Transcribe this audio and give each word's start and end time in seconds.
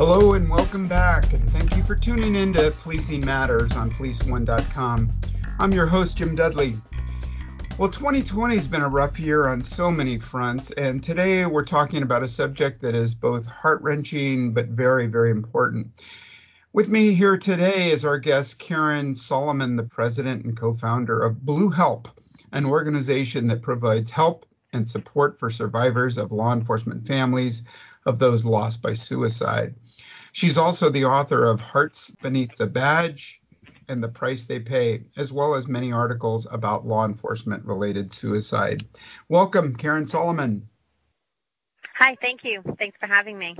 Hello 0.00 0.32
and 0.32 0.48
welcome 0.48 0.88
back, 0.88 1.30
and 1.34 1.46
thank 1.52 1.76
you 1.76 1.82
for 1.82 1.94
tuning 1.94 2.34
in 2.34 2.54
to 2.54 2.70
Policing 2.70 3.22
Matters 3.22 3.76
on 3.76 3.90
PoliceOne.com. 3.90 5.12
I'm 5.58 5.72
your 5.72 5.84
host, 5.84 6.16
Jim 6.16 6.34
Dudley. 6.34 6.72
Well, 7.76 7.90
2020 7.90 8.54
has 8.54 8.66
been 8.66 8.80
a 8.80 8.88
rough 8.88 9.20
year 9.20 9.46
on 9.46 9.62
so 9.62 9.90
many 9.90 10.16
fronts, 10.16 10.70
and 10.70 11.02
today 11.02 11.44
we're 11.44 11.66
talking 11.66 12.02
about 12.02 12.22
a 12.22 12.28
subject 12.28 12.80
that 12.80 12.94
is 12.94 13.14
both 13.14 13.46
heart 13.46 13.82
wrenching 13.82 14.54
but 14.54 14.68
very, 14.68 15.06
very 15.06 15.30
important. 15.30 15.88
With 16.72 16.88
me 16.88 17.12
here 17.12 17.36
today 17.36 17.90
is 17.90 18.06
our 18.06 18.18
guest, 18.18 18.58
Karen 18.58 19.14
Solomon, 19.14 19.76
the 19.76 19.82
president 19.82 20.46
and 20.46 20.56
co 20.56 20.72
founder 20.72 21.20
of 21.20 21.44
Blue 21.44 21.68
Help, 21.68 22.08
an 22.52 22.64
organization 22.64 23.48
that 23.48 23.60
provides 23.60 24.10
help 24.10 24.46
and 24.72 24.88
support 24.88 25.38
for 25.38 25.50
survivors 25.50 26.16
of 26.16 26.32
law 26.32 26.54
enforcement 26.54 27.06
families 27.06 27.64
of 28.06 28.18
those 28.18 28.46
lost 28.46 28.80
by 28.80 28.94
suicide. 28.94 29.74
She's 30.32 30.58
also 30.58 30.90
the 30.90 31.06
author 31.06 31.44
of 31.44 31.60
Hearts 31.60 32.10
Beneath 32.22 32.56
the 32.56 32.66
Badge 32.66 33.40
and 33.88 34.02
the 34.02 34.08
Price 34.08 34.46
They 34.46 34.60
Pay, 34.60 35.04
as 35.16 35.32
well 35.32 35.54
as 35.54 35.66
many 35.66 35.92
articles 35.92 36.46
about 36.50 36.86
law 36.86 37.04
enforcement 37.04 37.64
related 37.64 38.12
suicide. 38.12 38.82
Welcome, 39.28 39.74
Karen 39.74 40.06
Solomon. 40.06 40.68
Hi, 41.96 42.16
thank 42.20 42.44
you. 42.44 42.62
Thanks 42.78 42.96
for 43.00 43.06
having 43.06 43.36
me. 43.36 43.56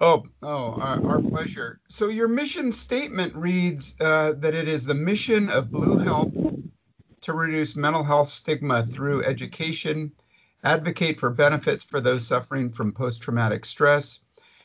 Oh, 0.00 0.24
oh, 0.42 0.72
our, 0.80 1.06
our 1.06 1.22
pleasure. 1.22 1.80
So, 1.88 2.08
your 2.08 2.28
mission 2.28 2.72
statement 2.72 3.34
reads 3.36 3.94
uh, 4.00 4.32
that 4.38 4.54
it 4.54 4.66
is 4.66 4.86
the 4.86 4.94
mission 4.94 5.50
of 5.50 5.70
Blue 5.70 5.98
Help 5.98 6.34
to 7.22 7.32
reduce 7.32 7.76
mental 7.76 8.02
health 8.02 8.28
stigma 8.28 8.82
through 8.82 9.24
education, 9.24 10.12
advocate 10.64 11.18
for 11.18 11.30
benefits 11.30 11.84
for 11.84 12.00
those 12.00 12.26
suffering 12.26 12.70
from 12.70 12.92
post 12.92 13.22
traumatic 13.22 13.64
stress, 13.64 14.20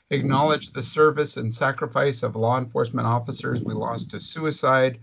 acknowledge 0.09 0.71
the 0.71 0.83
service 0.83 1.37
and 1.37 1.53
sacrifice 1.53 2.23
of 2.23 2.35
law 2.35 2.57
enforcement 2.57 3.07
officers 3.07 3.63
we 3.63 3.73
lost 3.73 4.11
to 4.11 4.19
suicide, 4.19 4.99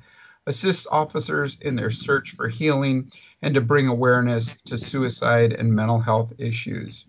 assist 0.47 0.86
officers 0.91 1.58
in 1.61 1.77
their 1.77 1.91
search 1.91 2.31
for 2.31 2.48
healing, 2.48 3.11
and 3.41 3.55
to 3.55 3.61
bring 3.61 3.89
awareness 3.89 4.56
to 4.64 4.78
suicide 4.78 5.53
and 5.53 5.75
mental 5.75 5.98
health 5.98 6.33
issues. 6.39 7.06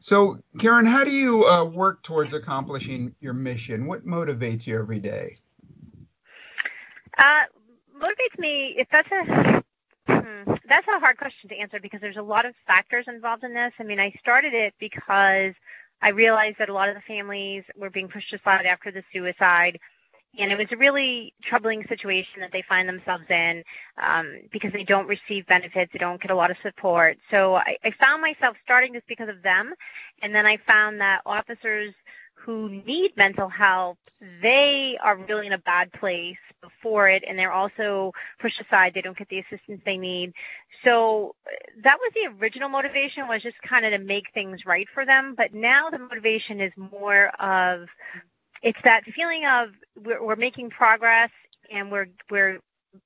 So, 0.00 0.38
Karen, 0.58 0.86
how 0.86 1.04
do 1.04 1.10
you 1.10 1.44
uh, 1.44 1.64
work 1.66 2.02
towards 2.02 2.32
accomplishing 2.32 3.14
your 3.20 3.34
mission? 3.34 3.86
What 3.86 4.06
motivates 4.06 4.66
you 4.66 4.78
every 4.78 4.98
day? 4.98 5.36
Uh, 7.18 7.44
motivates 7.94 8.38
me 8.38 8.76
if 8.78 8.88
that's 8.90 9.10
a 9.10 9.62
hmm, 10.06 10.52
that's 10.66 10.86
a 10.88 11.00
hard 11.00 11.18
question 11.18 11.50
to 11.50 11.56
answer 11.56 11.78
because 11.80 12.00
there's 12.00 12.16
a 12.16 12.22
lot 12.22 12.46
of 12.46 12.54
factors 12.66 13.04
involved 13.08 13.44
in 13.44 13.52
this. 13.52 13.72
I 13.78 13.82
mean, 13.82 14.00
I 14.00 14.14
started 14.20 14.54
it 14.54 14.72
because 14.80 15.52
I 16.02 16.10
realized 16.10 16.56
that 16.58 16.68
a 16.68 16.72
lot 16.72 16.88
of 16.88 16.94
the 16.94 17.02
families 17.02 17.64
were 17.76 17.90
being 17.90 18.08
pushed 18.08 18.32
aside 18.32 18.66
after 18.66 18.90
the 18.90 19.02
suicide. 19.12 19.78
And 20.38 20.52
it 20.52 20.58
was 20.58 20.68
a 20.70 20.76
really 20.76 21.34
troubling 21.42 21.84
situation 21.88 22.40
that 22.40 22.50
they 22.52 22.62
find 22.68 22.88
themselves 22.88 23.24
in 23.28 23.64
um, 24.00 24.38
because 24.52 24.72
they 24.72 24.84
don't 24.84 25.08
receive 25.08 25.44
benefits, 25.46 25.92
they 25.92 25.98
don't 25.98 26.22
get 26.22 26.30
a 26.30 26.36
lot 26.36 26.52
of 26.52 26.56
support. 26.62 27.18
So 27.32 27.56
I, 27.56 27.76
I 27.84 27.90
found 28.00 28.22
myself 28.22 28.56
starting 28.62 28.92
this 28.92 29.02
because 29.08 29.28
of 29.28 29.42
them. 29.42 29.74
And 30.22 30.32
then 30.32 30.46
I 30.46 30.56
found 30.58 31.00
that 31.00 31.22
officers 31.26 31.94
who 32.34 32.68
need 32.86 33.16
mental 33.16 33.48
health, 33.48 33.98
they 34.40 34.96
are 35.02 35.16
really 35.16 35.48
in 35.48 35.52
a 35.52 35.58
bad 35.58 35.92
place 35.92 36.38
before 36.62 37.08
it, 37.08 37.22
and 37.26 37.38
they're 37.38 37.52
also 37.52 38.12
pushed 38.40 38.60
aside. 38.60 38.92
They 38.94 39.00
don't 39.00 39.16
get 39.16 39.28
the 39.28 39.40
assistance 39.40 39.80
they 39.84 39.96
need. 39.96 40.32
So 40.84 41.34
that 41.82 41.98
was 41.98 42.12
the 42.14 42.42
original 42.42 42.68
motivation 42.68 43.28
was 43.28 43.42
just 43.42 43.56
kind 43.68 43.84
of 43.84 43.92
to 43.92 43.98
make 43.98 44.24
things 44.32 44.60
right 44.66 44.86
for 44.92 45.04
them. 45.04 45.34
But 45.36 45.54
now 45.54 45.90
the 45.90 45.98
motivation 45.98 46.60
is 46.60 46.72
more 46.76 47.28
of 47.40 47.88
it's 48.62 48.78
that 48.84 49.04
feeling 49.14 49.44
of 49.46 49.70
we're, 50.04 50.22
we're 50.22 50.36
making 50.36 50.70
progress 50.70 51.30
and 51.72 51.90
we're 51.90 52.08
we're 52.30 52.60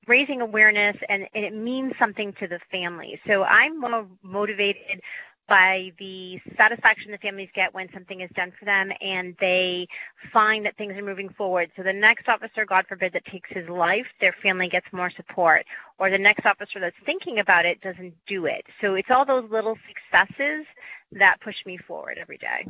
raising 0.07 0.41
awareness 0.41 0.97
and, 1.09 1.27
and 1.35 1.45
it 1.45 1.55
means 1.55 1.93
something 1.99 2.33
to 2.41 2.47
the 2.47 2.59
family. 2.71 3.21
So 3.27 3.43
I'm 3.43 3.79
more 3.79 4.07
motivated 4.23 5.01
by 5.49 5.93
the 5.99 6.41
satisfaction 6.57 7.13
the 7.13 7.19
families 7.19 7.49
get 7.55 7.75
when 7.75 7.89
something 7.93 8.21
is 8.21 8.31
done 8.35 8.53
for 8.59 8.65
them 8.65 8.91
and 9.01 9.37
they 9.41 9.87
find 10.33 10.65
that 10.65 10.77
things 10.77 10.97
are 10.97 11.03
moving 11.03 11.29
forward. 11.29 11.71
So 11.77 11.83
the 11.83 11.93
next 11.93 12.29
officer, 12.29 12.65
God 12.65 12.87
forbid, 12.89 13.13
that 13.13 13.25
takes 13.27 13.51
his 13.51 13.69
life, 13.69 14.07
their 14.21 14.35
family 14.43 14.69
gets 14.69 14.87
more 14.93 15.11
support. 15.11 15.67
Or 15.99 16.11
the 16.11 16.19
next 16.19 16.47
officer 16.47 16.81
that's 16.81 16.97
thinking 17.05 17.39
about 17.39 17.67
it 17.67 17.81
doesn't 17.81 18.15
do 18.27 18.47
it. 18.47 18.65
So 18.81 18.95
it's 18.95 19.11
all 19.11 19.25
those 19.25 19.51
little 19.51 19.77
successes 19.87 20.67
that 21.13 21.41
push 21.41 21.57
me 21.67 21.79
forward 21.79 22.19
every 22.21 22.39
day. 22.39 22.67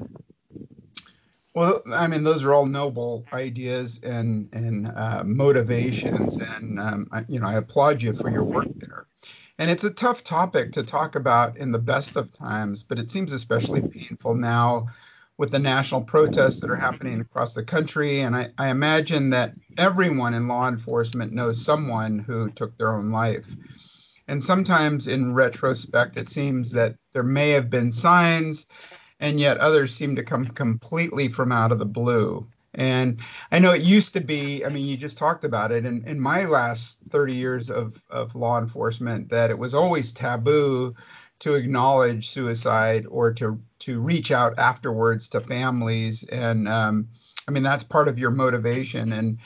Well, 1.55 1.83
I 1.93 2.09
mean, 2.09 2.25
those 2.25 2.43
are 2.45 2.53
all 2.53 2.67
noble 2.67 3.25
ideas 3.33 4.01
and 4.03 4.49
and 4.53 4.89
uh, 4.89 5.23
motivations, 5.25 6.37
and 6.37 6.81
um, 6.81 7.07
I, 7.13 7.25
you 7.29 7.39
know, 7.39 7.47
I 7.47 7.55
applaud 7.55 8.03
you 8.03 8.13
for 8.13 8.29
your 8.29 8.43
work 8.43 8.67
there. 8.81 9.07
And 9.59 9.71
it's 9.71 9.85
a 9.85 9.91
tough 9.91 10.25
topic 10.25 10.73
to 10.73 10.83
talk 10.83 11.15
about 11.15 11.57
in 11.57 11.71
the 11.71 11.79
best 11.79 12.17
of 12.17 12.33
times, 12.33 12.83
but 12.83 12.99
it 12.99 13.11
seems 13.11 13.33
especially 13.33 13.83
painful 13.83 14.35
now 14.35 14.89
with 15.39 15.51
the 15.51 15.59
national 15.59 16.03
protests 16.03 16.61
that 16.61 16.71
are 16.71 16.77
happening 16.77 17.21
across 17.21 17.55
the 17.55 17.65
country. 17.65 18.21
And 18.21 18.35
I, 18.35 18.51
I 18.59 18.71
imagine 18.71 19.31
that 19.31 19.55
everyone 19.79 20.35
in 20.35 20.49
law 20.49 20.69
enforcement 20.69 21.33
knows 21.33 21.65
someone 21.65 22.19
who 22.19 22.51
took 22.51 22.77
their 22.77 22.97
own 22.97 23.11
life. 23.11 23.55
And 24.27 24.43
sometimes 24.43 25.07
in 25.07 25.35
retrospect, 25.35 26.17
it 26.17 26.29
seems 26.29 26.73
that 26.73 26.97
there 27.13 27.23
may 27.23 27.51
have 27.51 27.71
been 27.71 27.93
signs, 27.93 28.67
and 29.21 29.39
yet 29.39 29.59
others 29.59 29.95
seem 29.95 30.17
to 30.17 30.25
come 30.25 30.47
completely 30.47 31.29
from 31.29 31.53
out 31.53 31.73
of 31.73 31.79
the 31.79 31.87
blue. 31.87 32.49
And 32.75 33.21
I 33.53 33.59
know 33.59 33.73
it 33.73 33.83
used 33.83 34.15
to 34.15 34.21
be, 34.21 34.65
I 34.65 34.69
mean, 34.69 34.87
you 34.87 34.97
just 34.97 35.19
talked 35.19 35.45
about 35.45 35.73
it 35.73 35.87
in, 35.87 36.05
in 36.07 36.21
my 36.21 36.45
last 36.45 36.99
30 37.09 37.35
years 37.35 37.71
of, 37.71 38.01
of 38.11 38.35
law 38.35 38.59
enforcement, 38.59 39.31
that 39.31 39.51
it 39.51 39.59
was 39.59 39.75
always 39.75 40.13
taboo 40.13 40.95
to 41.41 41.55
acknowledge 41.55 42.29
suicide 42.29 43.07
or 43.09 43.33
to, 43.35 43.61
to 43.81 44.01
reach 44.01 44.31
out 44.31 44.59
afterwards 44.59 45.29
to 45.31 45.41
families. 45.41 46.25
And 46.25 46.69
um, 46.69 47.09
I 47.47 47.51
mean, 47.51 47.63
that's 47.63 47.85
part 47.85 48.09
of 48.09 48.19
your 48.19 48.31
motivation. 48.31 49.13
And 49.13 49.39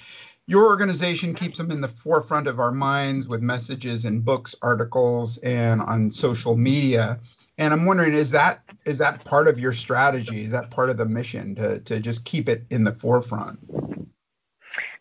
your 0.46 0.66
organization 0.66 1.34
keeps 1.34 1.58
them 1.58 1.70
in 1.70 1.82
the 1.82 1.88
forefront 1.88 2.46
of 2.46 2.58
our 2.58 2.72
minds 2.72 3.28
with 3.28 3.42
messages 3.42 4.06
in 4.06 4.20
books, 4.20 4.54
articles, 4.62 5.36
and 5.38 5.80
on 5.82 6.10
social 6.10 6.56
media. 6.56 7.20
And 7.58 7.74
I'm 7.74 7.84
wondering, 7.84 8.14
is 8.14 8.30
that 8.30 8.60
is 8.84 8.98
that 8.98 9.24
part 9.24 9.48
of 9.48 9.58
your 9.58 9.72
strategy? 9.72 10.44
Is 10.44 10.52
that 10.52 10.70
part 10.70 10.90
of 10.90 10.96
the 10.96 11.06
mission 11.06 11.54
to 11.56 11.80
to 11.80 12.00
just 12.00 12.24
keep 12.24 12.48
it 12.48 12.64
in 12.70 12.84
the 12.84 12.92
forefront? 12.92 13.58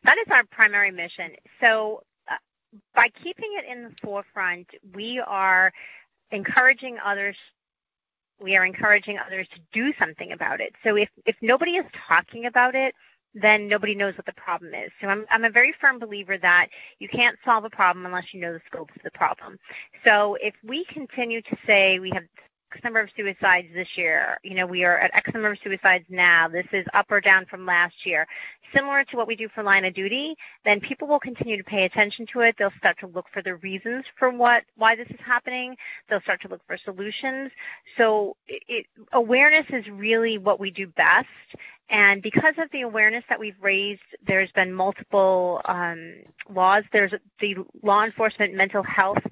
That 0.03 0.17
is 0.17 0.31
our 0.31 0.43
primary 0.45 0.91
mission. 0.91 1.31
So 1.59 2.03
uh, 2.29 2.35
by 2.95 3.09
keeping 3.23 3.51
it 3.57 3.65
in 3.71 3.83
the 3.83 3.95
forefront, 4.01 4.67
we 4.93 5.21
are 5.25 5.71
encouraging 6.31 6.97
others 7.03 7.35
we 8.39 8.55
are 8.55 8.65
encouraging 8.65 9.17
others 9.17 9.47
to 9.53 9.59
do 9.73 9.93
something 9.97 10.31
about 10.31 10.59
it. 10.61 10.73
So 10.83 10.95
if 10.95 11.09
if 11.25 11.35
nobody 11.41 11.71
is 11.71 11.85
talking 12.07 12.45
about 12.45 12.75
it, 12.75 12.93
then 13.33 13.67
nobody 13.67 13.93
knows 13.95 14.15
what 14.15 14.25
the 14.25 14.33
problem 14.33 14.73
is. 14.73 14.91
So 15.01 15.07
I'm, 15.07 15.25
I'm 15.29 15.43
a 15.43 15.49
very 15.49 15.73
firm 15.79 15.99
believer 15.99 16.37
that 16.39 16.67
you 16.99 17.07
can't 17.07 17.37
solve 17.45 17.65
a 17.65 17.69
problem 17.69 18.05
unless 18.05 18.33
you 18.33 18.39
know 18.39 18.53
the 18.53 18.61
scope 18.67 18.89
of 18.95 19.01
the 19.03 19.11
problem. 19.11 19.57
So 20.03 20.37
if 20.41 20.55
we 20.63 20.85
continue 20.85 21.41
to 21.41 21.57
say 21.65 21.99
we 21.99 22.11
have 22.13 22.23
Number 22.83 22.99
of 22.99 23.09
suicides 23.15 23.67
this 23.73 23.87
year. 23.95 24.37
You 24.43 24.55
know, 24.55 24.65
we 24.65 24.83
are 24.83 24.97
at 24.97 25.15
X 25.15 25.33
number 25.33 25.51
of 25.51 25.57
suicides 25.63 26.05
now. 26.09 26.47
This 26.47 26.65
is 26.71 26.85
up 26.93 27.07
or 27.09 27.21
down 27.21 27.45
from 27.45 27.65
last 27.65 28.05
year. 28.05 28.27
Similar 28.73 29.03
to 29.05 29.17
what 29.17 29.27
we 29.27 29.35
do 29.35 29.47
for 29.53 29.63
line 29.63 29.85
of 29.85 29.93
duty, 29.93 30.35
then 30.65 30.79
people 30.81 31.07
will 31.07 31.19
continue 31.19 31.57
to 31.57 31.63
pay 31.63 31.85
attention 31.85 32.25
to 32.33 32.41
it. 32.41 32.55
They'll 32.57 32.73
start 32.77 32.99
to 32.99 33.07
look 33.07 33.25
for 33.31 33.41
the 33.41 33.55
reasons 33.55 34.05
for 34.17 34.29
what 34.29 34.63
why 34.75 34.95
this 34.95 35.07
is 35.09 35.19
happening. 35.25 35.75
They'll 36.09 36.21
start 36.21 36.41
to 36.41 36.47
look 36.47 36.61
for 36.67 36.77
solutions. 36.77 37.51
So 37.97 38.35
it, 38.47 38.85
awareness 39.13 39.65
is 39.69 39.87
really 39.89 40.37
what 40.37 40.59
we 40.59 40.71
do 40.71 40.87
best. 40.87 41.27
And 41.89 42.21
because 42.21 42.55
of 42.57 42.69
the 42.71 42.81
awareness 42.81 43.23
that 43.29 43.39
we've 43.39 43.55
raised, 43.61 44.01
there's 44.25 44.51
been 44.51 44.73
multiple 44.73 45.61
um, 45.65 46.15
laws. 46.53 46.83
There's 46.91 47.13
the 47.39 47.55
Law 47.81 48.03
Enforcement 48.03 48.53
Mental 48.53 48.83
Health 48.83 49.23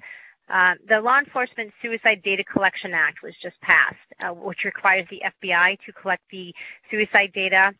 uh, 0.48 0.74
the 0.88 1.00
Law 1.00 1.18
Enforcement 1.18 1.72
Suicide 1.82 2.22
Data 2.22 2.44
Collection 2.44 2.92
Act 2.94 3.22
was 3.22 3.34
just 3.42 3.60
passed, 3.60 3.96
uh, 4.24 4.30
which 4.30 4.64
requires 4.64 5.06
the 5.10 5.22
FBI 5.42 5.78
to 5.84 5.92
collect 5.92 6.22
the 6.30 6.54
suicide 6.90 7.32
data 7.34 7.72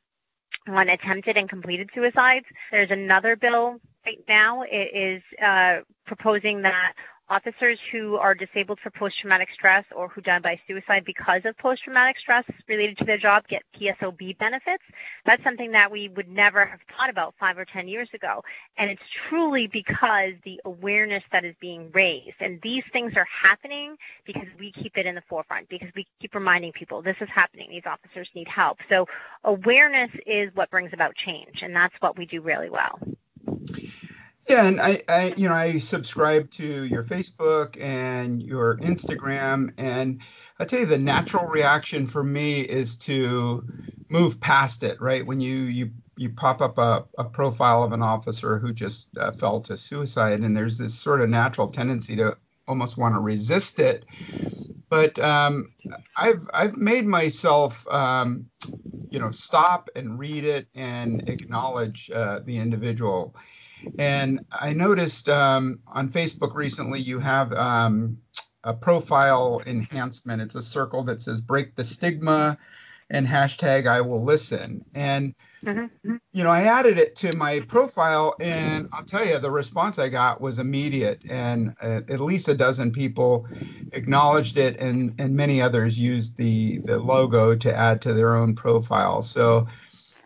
on 0.69 0.89
attempted 0.89 1.37
and 1.37 1.49
completed 1.49 1.89
suicides. 1.95 2.47
There's 2.71 2.91
another 2.91 3.37
bill 3.37 3.79
right 4.05 4.19
now. 4.29 4.63
It 4.63 4.91
is 4.95 5.23
uh, 5.41 5.83
proposing 6.07 6.63
that 6.63 6.93
officers 7.29 7.79
who 7.91 8.17
are 8.17 8.35
disabled 8.35 8.79
for 8.83 8.91
post-traumatic 8.91 9.49
stress 9.53 9.85
or 9.95 10.09
who 10.09 10.21
died 10.21 10.43
by 10.43 10.59
suicide 10.67 11.05
because 11.05 11.43
of 11.45 11.57
post-traumatic 11.59 12.17
stress 12.19 12.45
related 12.69 12.97
to 12.99 13.05
their 13.05 13.19
job 13.19 13.47
get 13.49 13.63
PSOB 13.79 14.39
benefits. 14.39 14.83
That's 15.25 15.43
something 15.43 15.73
that 15.73 15.91
we 15.91 16.09
would 16.11 16.29
never 16.29 16.65
have 16.65 16.81
thought 16.97 17.11
about 17.11 17.35
five 17.39 17.59
or 17.59 17.65
10 17.65 17.89
years 17.89 18.09
ago. 18.15 18.43
And 18.79 18.91
it's 18.91 19.03
truly 19.29 19.67
because 19.67 20.33
the 20.45 20.61
awareness 20.65 21.25
that 21.33 21.45
is 21.45 21.55
being 21.61 21.91
raised. 21.93 22.37
And 22.41 22.61
these 22.63 22.85
things 22.93 23.15
are 23.17 23.27
happening 23.43 23.97
because 24.25 24.47
we 24.59 24.73
keep 24.73 24.97
it 24.97 25.07
in 25.07 25.15
the 25.15 25.23
forefront, 25.29 25.69
because 25.69 25.89
we 25.97 26.07
keep 26.21 26.35
reminding 26.35 26.73
people 26.73 27.03
this 27.03 27.17
is 27.21 27.29
happening. 27.35 27.71
These 27.71 27.87
officers 27.87 28.29
need 28.35 28.49
help. 28.49 28.79
So 28.89 29.07
awareness 29.45 30.11
is 30.27 30.51
what 30.55 30.71
brings 30.71 30.93
about 30.93 31.15
change. 31.17 31.63
And 31.63 31.75
that's 31.75 31.95
what 32.01 32.17
we 32.17 32.27
do 32.27 32.41
really 32.41 32.71
well. 32.71 33.01
Yeah, 34.49 34.67
and 34.67 34.81
I, 34.81 35.03
I, 35.09 35.35
you 35.37 35.49
know, 35.49 35.55
I 35.55 35.79
subscribe 35.79 36.51
to 36.53 36.85
your 36.85 37.03
Facebook 37.03 37.81
and 37.83 38.41
your 38.41 38.79
Instagram, 38.79 39.73
and 39.77 40.21
I 40.61 40.65
tell 40.65 40.81
you, 40.81 40.87
the 40.87 40.99
natural 40.99 41.47
reaction 41.47 42.07
for 42.07 42.23
me 42.23 42.61
is 42.61 42.97
to 42.99 43.67
move 44.09 44.41
past 44.41 44.85
it. 44.85 45.01
Right 45.01 45.27
when 45.27 45.41
you 45.41 45.57
you 45.57 45.91
you 46.17 46.31
pop 46.31 46.63
up 46.63 46.79
a, 46.79 47.07
a 47.19 47.25
profile 47.25 47.83
of 47.83 47.93
an 47.93 48.03
officer 48.03 48.59
who 48.61 48.73
just 48.73 49.09
uh, 49.19 49.33
fell 49.33 49.61
to 49.63 49.77
suicide, 49.77 50.41
and 50.41 50.57
there's 50.57 50.79
this 50.79 50.95
sort 50.95 51.23
of 51.23 51.29
natural 51.29 51.69
tendency 51.69 52.15
to 52.17 52.37
almost 52.69 52.97
want 52.97 53.17
to 53.17 53.21
resist 53.21 53.81
it. 53.81 54.07
But 54.89 55.19
um, 55.19 55.73
I've 56.17 56.49
I've 56.55 56.77
made 56.77 57.05
myself, 57.07 57.87
um, 57.89 58.47
you 59.11 59.19
know, 59.19 59.31
stop 59.33 59.89
and 59.97 60.19
read 60.19 60.45
it 60.45 60.69
and 60.75 61.29
acknowledge 61.29 62.11
uh, 62.15 62.41
the 62.45 62.59
individual 62.59 63.35
and 63.99 64.41
I 64.53 64.73
noticed 64.73 65.29
um, 65.29 65.81
on 65.87 66.09
Facebook 66.09 66.55
recently 66.55 67.01
you 67.01 67.19
have 67.19 67.53
um, 67.53 68.19
a 68.65 68.75
profile 68.75 69.63
enhancement. 69.67 70.43
It's 70.43 70.55
a 70.55 70.63
circle 70.63 71.05
that 71.05 71.23
says 71.23 71.41
break 71.41 71.75
the 71.75 71.85
stigma 71.85 72.59
and 73.09 73.27
hashtag 73.27 73.87
I 73.87 74.01
will 74.01 74.25
listen. 74.25 74.85
And, 74.95 75.35
mm-hmm. 75.65 76.17
you 76.33 76.45
know, 76.45 76.51
I 76.51 76.63
added 76.63 76.99
it 76.99 77.15
to 77.17 77.37
my 77.37 77.61
profile 77.61 78.35
and 78.41 78.89
I'll 78.93 79.05
tell 79.05 79.25
you, 79.25 79.39
the 79.39 79.51
response 79.51 79.99
I 79.99 80.09
got 80.09 80.41
was 80.41 80.59
immediate. 80.59 81.21
And 81.31 81.77
uh, 81.81 82.01
at 82.09 82.21
least 82.21 82.49
a 82.49 82.55
dozen 82.55 82.91
people 82.91 83.47
acknowledged 83.93 84.59
it 84.59 84.81
and, 84.81 85.15
and 85.21 85.37
many 85.37 85.63
others 85.63 85.99
used 85.99 86.37
the, 86.37 86.79
the 86.79 86.99
logo 86.99 87.55
to 87.55 87.75
add 87.75 88.03
to 88.03 88.13
their 88.13 88.35
own 88.35 88.57
profile. 88.57 89.23
So, 89.23 89.69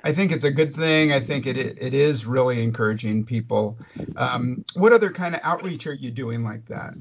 I 0.04 0.12
think 0.12 0.32
it's 0.32 0.44
a 0.44 0.50
good 0.50 0.70
thing. 0.70 1.12
I 1.12 1.20
think 1.20 1.46
it 1.46 1.56
it 1.56 1.94
is 1.94 2.26
really 2.26 2.62
encouraging 2.62 3.24
people. 3.24 3.78
Um, 4.16 4.64
what 4.74 4.92
other 4.92 5.10
kind 5.10 5.34
of 5.34 5.40
outreach 5.44 5.86
are 5.86 5.94
you 5.94 6.10
doing 6.10 6.42
like 6.42 6.66
that? 6.66 6.94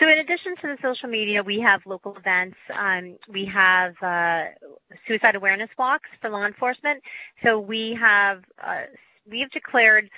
So, 0.00 0.08
in 0.08 0.18
addition 0.18 0.56
to 0.56 0.66
the 0.68 0.78
social 0.82 1.08
media, 1.08 1.42
we 1.42 1.60
have 1.60 1.82
local 1.86 2.16
events. 2.16 2.56
Um, 2.74 3.18
we 3.28 3.44
have 3.46 3.94
uh, 4.02 4.46
suicide 5.06 5.36
awareness 5.36 5.70
walks 5.78 6.08
for 6.20 6.30
law 6.30 6.44
enforcement. 6.44 7.02
So, 7.44 7.60
we 7.60 7.96
have 8.00 8.42
uh, 8.64 8.82
we 9.30 9.40
have 9.40 9.50
declared 9.50 10.10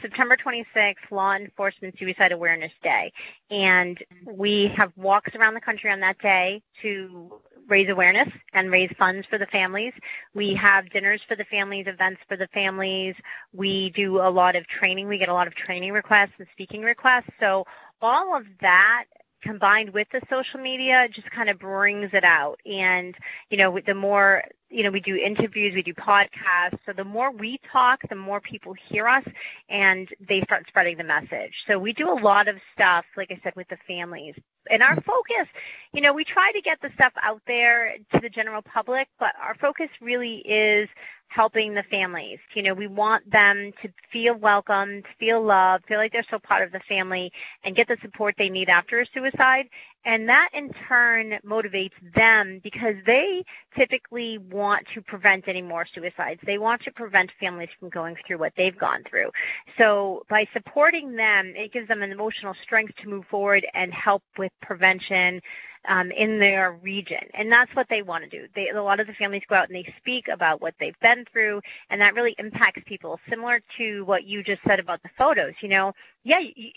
September 0.00 0.36
26th, 0.36 0.94
Law 1.10 1.34
Enforcement 1.34 1.96
Suicide 1.98 2.32
Awareness 2.32 2.72
Day, 2.82 3.12
and 3.50 3.98
we 4.24 4.68
have 4.76 4.92
walks 4.96 5.34
around 5.34 5.54
the 5.54 5.60
country 5.60 5.90
on 5.90 6.00
that 6.00 6.18
day 6.18 6.62
to 6.82 7.40
raise 7.68 7.90
awareness 7.90 8.28
and 8.52 8.70
raise 8.70 8.90
funds 8.98 9.26
for 9.28 9.38
the 9.38 9.46
families. 9.46 9.92
We 10.34 10.54
have 10.54 10.90
dinners 10.90 11.20
for 11.26 11.36
the 11.36 11.44
families, 11.44 11.86
events 11.86 12.20
for 12.28 12.36
the 12.36 12.48
families. 12.48 13.14
We 13.52 13.90
do 13.90 14.18
a 14.18 14.30
lot 14.30 14.56
of 14.56 14.66
training. 14.66 15.08
We 15.08 15.18
get 15.18 15.28
a 15.28 15.34
lot 15.34 15.46
of 15.46 15.54
training 15.54 15.92
requests 15.92 16.32
and 16.38 16.46
speaking 16.52 16.82
requests. 16.82 17.30
So 17.40 17.64
all 18.02 18.36
of 18.36 18.44
that 18.60 19.04
combined 19.42 19.90
with 19.90 20.08
the 20.10 20.20
social 20.30 20.58
media 20.58 21.06
just 21.14 21.30
kind 21.30 21.48
of 21.48 21.58
brings 21.58 22.10
it 22.12 22.24
out. 22.24 22.58
And, 22.66 23.14
you 23.50 23.58
know, 23.58 23.78
the 23.86 23.94
more, 23.94 24.42
you 24.70 24.82
know, 24.82 24.90
we 24.90 25.00
do 25.00 25.16
interviews, 25.16 25.74
we 25.74 25.82
do 25.82 25.94
podcasts. 25.94 26.78
So 26.86 26.92
the 26.96 27.04
more 27.04 27.30
we 27.30 27.60
talk, 27.70 28.00
the 28.08 28.16
more 28.16 28.40
people 28.40 28.74
hear 28.88 29.06
us 29.06 29.24
and 29.68 30.08
they 30.26 30.40
start 30.42 30.64
spreading 30.66 30.96
the 30.96 31.04
message. 31.04 31.52
So 31.68 31.78
we 31.78 31.92
do 31.92 32.10
a 32.10 32.18
lot 32.18 32.48
of 32.48 32.56
stuff, 32.74 33.04
like 33.16 33.30
I 33.30 33.38
said, 33.44 33.54
with 33.54 33.68
the 33.68 33.78
families. 33.86 34.34
And 34.70 34.82
our 34.82 34.96
focus, 34.96 35.48
you 35.92 36.00
know, 36.00 36.12
we 36.12 36.24
try 36.24 36.52
to 36.52 36.60
get 36.60 36.80
the 36.80 36.90
stuff 36.94 37.12
out 37.22 37.42
there 37.46 37.96
to 38.12 38.20
the 38.20 38.28
general 38.28 38.62
public, 38.62 39.08
but 39.18 39.32
our 39.40 39.54
focus 39.56 39.88
really 40.00 40.36
is 40.38 40.88
helping 41.28 41.74
the 41.74 41.82
families. 41.90 42.38
You 42.54 42.62
know, 42.62 42.74
we 42.74 42.86
want 42.86 43.28
them 43.30 43.72
to 43.82 43.88
feel 44.12 44.34
welcomed, 44.34 45.04
feel 45.18 45.42
loved, 45.42 45.84
feel 45.86 45.98
like 45.98 46.12
they're 46.12 46.22
still 46.22 46.38
part 46.38 46.62
of 46.62 46.72
the 46.72 46.80
family, 46.88 47.32
and 47.64 47.74
get 47.74 47.88
the 47.88 47.96
support 48.02 48.36
they 48.38 48.48
need 48.48 48.68
after 48.68 49.00
a 49.00 49.06
suicide. 49.12 49.66
And 50.06 50.28
that 50.28 50.50
in 50.52 50.70
turn 50.86 51.38
motivates 51.44 51.94
them 52.14 52.60
because 52.62 52.94
they 53.06 53.42
typically 53.76 54.38
want 54.38 54.86
to 54.94 55.00
prevent 55.00 55.48
any 55.48 55.62
more 55.62 55.86
suicides. 55.94 56.40
They 56.44 56.58
want 56.58 56.82
to 56.82 56.92
prevent 56.92 57.30
families 57.40 57.70
from 57.80 57.88
going 57.88 58.16
through 58.26 58.38
what 58.38 58.52
they've 58.56 58.78
gone 58.78 59.02
through. 59.08 59.30
So 59.78 60.24
by 60.28 60.46
supporting 60.52 61.16
them, 61.16 61.54
it 61.56 61.72
gives 61.72 61.88
them 61.88 62.02
an 62.02 62.12
emotional 62.12 62.54
strength 62.62 62.92
to 63.02 63.08
move 63.08 63.24
forward 63.30 63.66
and 63.72 63.94
help 63.94 64.22
with 64.36 64.52
prevention 64.62 65.40
um, 65.88 66.10
in 66.10 66.38
their 66.38 66.72
region. 66.82 67.18
And 67.34 67.50
that's 67.50 67.74
what 67.74 67.86
they 67.90 68.02
want 68.02 68.24
to 68.24 68.30
do. 68.30 68.46
They, 68.54 68.68
a 68.74 68.82
lot 68.82 69.00
of 69.00 69.06
the 69.06 69.12
families 69.14 69.42
go 69.48 69.56
out 69.56 69.68
and 69.68 69.76
they 69.76 69.92
speak 69.98 70.28
about 70.32 70.60
what 70.60 70.74
they've 70.80 70.98
been 71.00 71.24
through, 71.32 71.60
and 71.90 72.00
that 72.00 72.14
really 72.14 72.34
impacts 72.38 72.82
people. 72.86 73.20
Similar 73.28 73.60
to 73.78 74.02
what 74.04 74.24
you 74.24 74.42
just 74.42 74.62
said 74.66 74.80
about 74.80 75.02
the 75.02 75.10
photos. 75.18 75.52
You 75.60 75.68
know, 75.68 75.92
yeah, 76.24 76.40
you, 76.40 76.70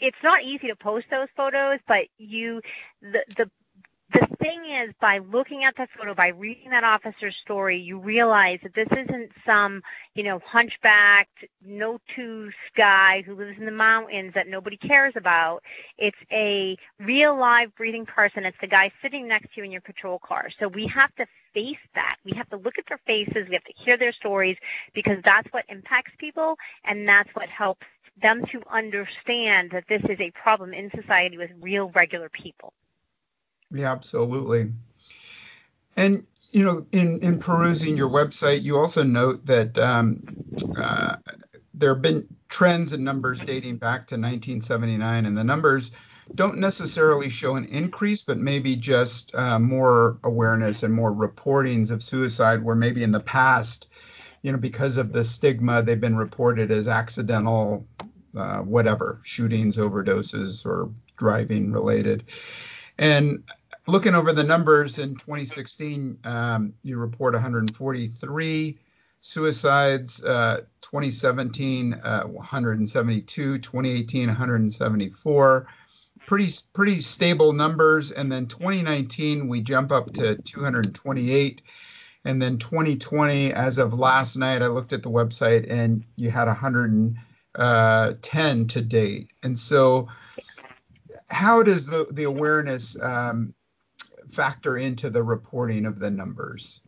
it's 0.00 0.16
not 0.22 0.42
easy 0.42 0.68
to 0.68 0.76
post 0.76 1.06
those 1.10 1.28
photos, 1.36 1.78
but 1.86 2.04
you, 2.18 2.60
the, 3.02 3.22
the 3.36 3.44
the 3.46 3.50
thing 4.44 4.64
is, 4.66 4.94
by 5.00 5.18
looking 5.32 5.64
at 5.64 5.74
that 5.78 5.88
photo, 5.96 6.14
by 6.14 6.28
reading 6.28 6.68
that 6.68 6.84
officer's 6.84 7.34
story, 7.42 7.80
you 7.80 7.98
realize 7.98 8.58
that 8.62 8.74
this 8.74 8.88
isn't 8.92 9.30
some, 9.46 9.80
you 10.14 10.22
know, 10.22 10.38
hunchbacked, 10.44 11.46
no-tooth 11.64 12.52
guy 12.76 13.22
who 13.22 13.34
lives 13.34 13.56
in 13.58 13.64
the 13.64 13.72
mountains 13.72 14.32
that 14.34 14.46
nobody 14.46 14.76
cares 14.76 15.14
about. 15.16 15.62
It's 15.96 16.18
a 16.30 16.76
real, 17.00 17.38
live, 17.38 17.74
breathing 17.74 18.04
person. 18.04 18.44
It's 18.44 18.56
the 18.60 18.66
guy 18.66 18.92
sitting 19.00 19.26
next 19.26 19.54
to 19.54 19.60
you 19.60 19.64
in 19.64 19.72
your 19.72 19.80
patrol 19.80 20.18
car. 20.18 20.48
So 20.60 20.68
we 20.68 20.86
have 20.94 21.14
to 21.14 21.26
face 21.54 21.76
that. 21.94 22.16
We 22.22 22.32
have 22.36 22.50
to 22.50 22.56
look 22.56 22.74
at 22.78 22.84
their 22.86 23.00
faces. 23.06 23.48
We 23.48 23.54
have 23.54 23.64
to 23.64 23.74
hear 23.82 23.96
their 23.96 24.12
stories 24.12 24.58
because 24.92 25.16
that's 25.24 25.50
what 25.52 25.64
impacts 25.70 26.12
people, 26.18 26.56
and 26.84 27.08
that's 27.08 27.30
what 27.32 27.48
helps 27.48 27.86
them 28.20 28.44
to 28.52 28.60
understand 28.70 29.70
that 29.70 29.84
this 29.88 30.02
is 30.10 30.20
a 30.20 30.30
problem 30.32 30.74
in 30.74 30.90
society 30.90 31.38
with 31.38 31.50
real, 31.60 31.90
regular 31.94 32.28
people. 32.28 32.74
Yeah, 33.70 33.92
absolutely. 33.92 34.72
And 35.96 36.26
you 36.50 36.64
know, 36.64 36.86
in 36.92 37.18
in 37.20 37.38
perusing 37.38 37.96
your 37.96 38.10
website, 38.10 38.62
you 38.62 38.78
also 38.78 39.02
note 39.02 39.46
that 39.46 39.76
um, 39.78 40.22
uh, 40.76 41.16
there 41.74 41.94
have 41.94 42.02
been 42.02 42.28
trends 42.48 42.92
and 42.92 43.04
numbers 43.04 43.42
dating 43.42 43.76
back 43.76 44.06
to 44.08 44.14
1979, 44.14 45.26
and 45.26 45.36
the 45.36 45.44
numbers 45.44 45.92
don't 46.36 46.58
necessarily 46.58 47.28
show 47.28 47.56
an 47.56 47.64
increase, 47.66 48.22
but 48.22 48.38
maybe 48.38 48.76
just 48.76 49.34
uh, 49.34 49.58
more 49.58 50.18
awareness 50.24 50.82
and 50.82 50.92
more 50.92 51.12
reportings 51.12 51.90
of 51.90 52.02
suicide, 52.02 52.62
where 52.62 52.74
maybe 52.76 53.02
in 53.02 53.12
the 53.12 53.20
past, 53.20 53.88
you 54.42 54.52
know, 54.52 54.58
because 54.58 54.96
of 54.96 55.12
the 55.12 55.24
stigma, 55.24 55.82
they've 55.82 56.00
been 56.00 56.16
reported 56.16 56.70
as 56.72 56.88
accidental, 56.88 57.86
uh, 58.36 58.58
whatever, 58.58 59.20
shootings, 59.24 59.76
overdoses, 59.76 60.66
or 60.66 60.90
driving 61.16 61.72
related. 61.72 62.24
And 62.98 63.44
looking 63.86 64.14
over 64.14 64.32
the 64.32 64.44
numbers 64.44 64.98
in 64.98 65.16
2016, 65.16 66.18
um, 66.24 66.74
you 66.82 66.98
report 66.98 67.34
143 67.34 68.78
suicides. 69.20 70.22
Uh, 70.22 70.60
2017, 70.82 71.94
uh, 71.94 72.24
172. 72.24 73.58
2018, 73.58 74.28
174. 74.28 75.66
Pretty 76.26 76.52
pretty 76.72 77.00
stable 77.00 77.52
numbers. 77.52 78.10
And 78.10 78.30
then 78.30 78.46
2019, 78.46 79.48
we 79.48 79.60
jump 79.60 79.92
up 79.92 80.12
to 80.14 80.36
228. 80.36 81.62
And 82.26 82.40
then 82.40 82.58
2020, 82.58 83.52
as 83.52 83.78
of 83.78 83.92
last 83.94 84.36
night, 84.36 84.62
I 84.62 84.68
looked 84.68 84.94
at 84.94 85.02
the 85.02 85.10
website 85.10 85.66
and 85.68 86.04
you 86.16 86.30
had 86.30 86.46
110 86.46 87.16
uh, 87.56 88.12
to 88.68 88.82
date. 88.82 89.30
And 89.42 89.58
so, 89.58 90.08
how 91.30 91.62
does 91.62 91.86
the 91.86 92.06
the 92.12 92.24
awareness 92.24 93.00
um, 93.02 93.54
factor 94.28 94.76
into 94.76 95.10
the 95.10 95.22
reporting 95.22 95.86
of 95.86 95.98
the 95.98 96.10
numbers? 96.10 96.80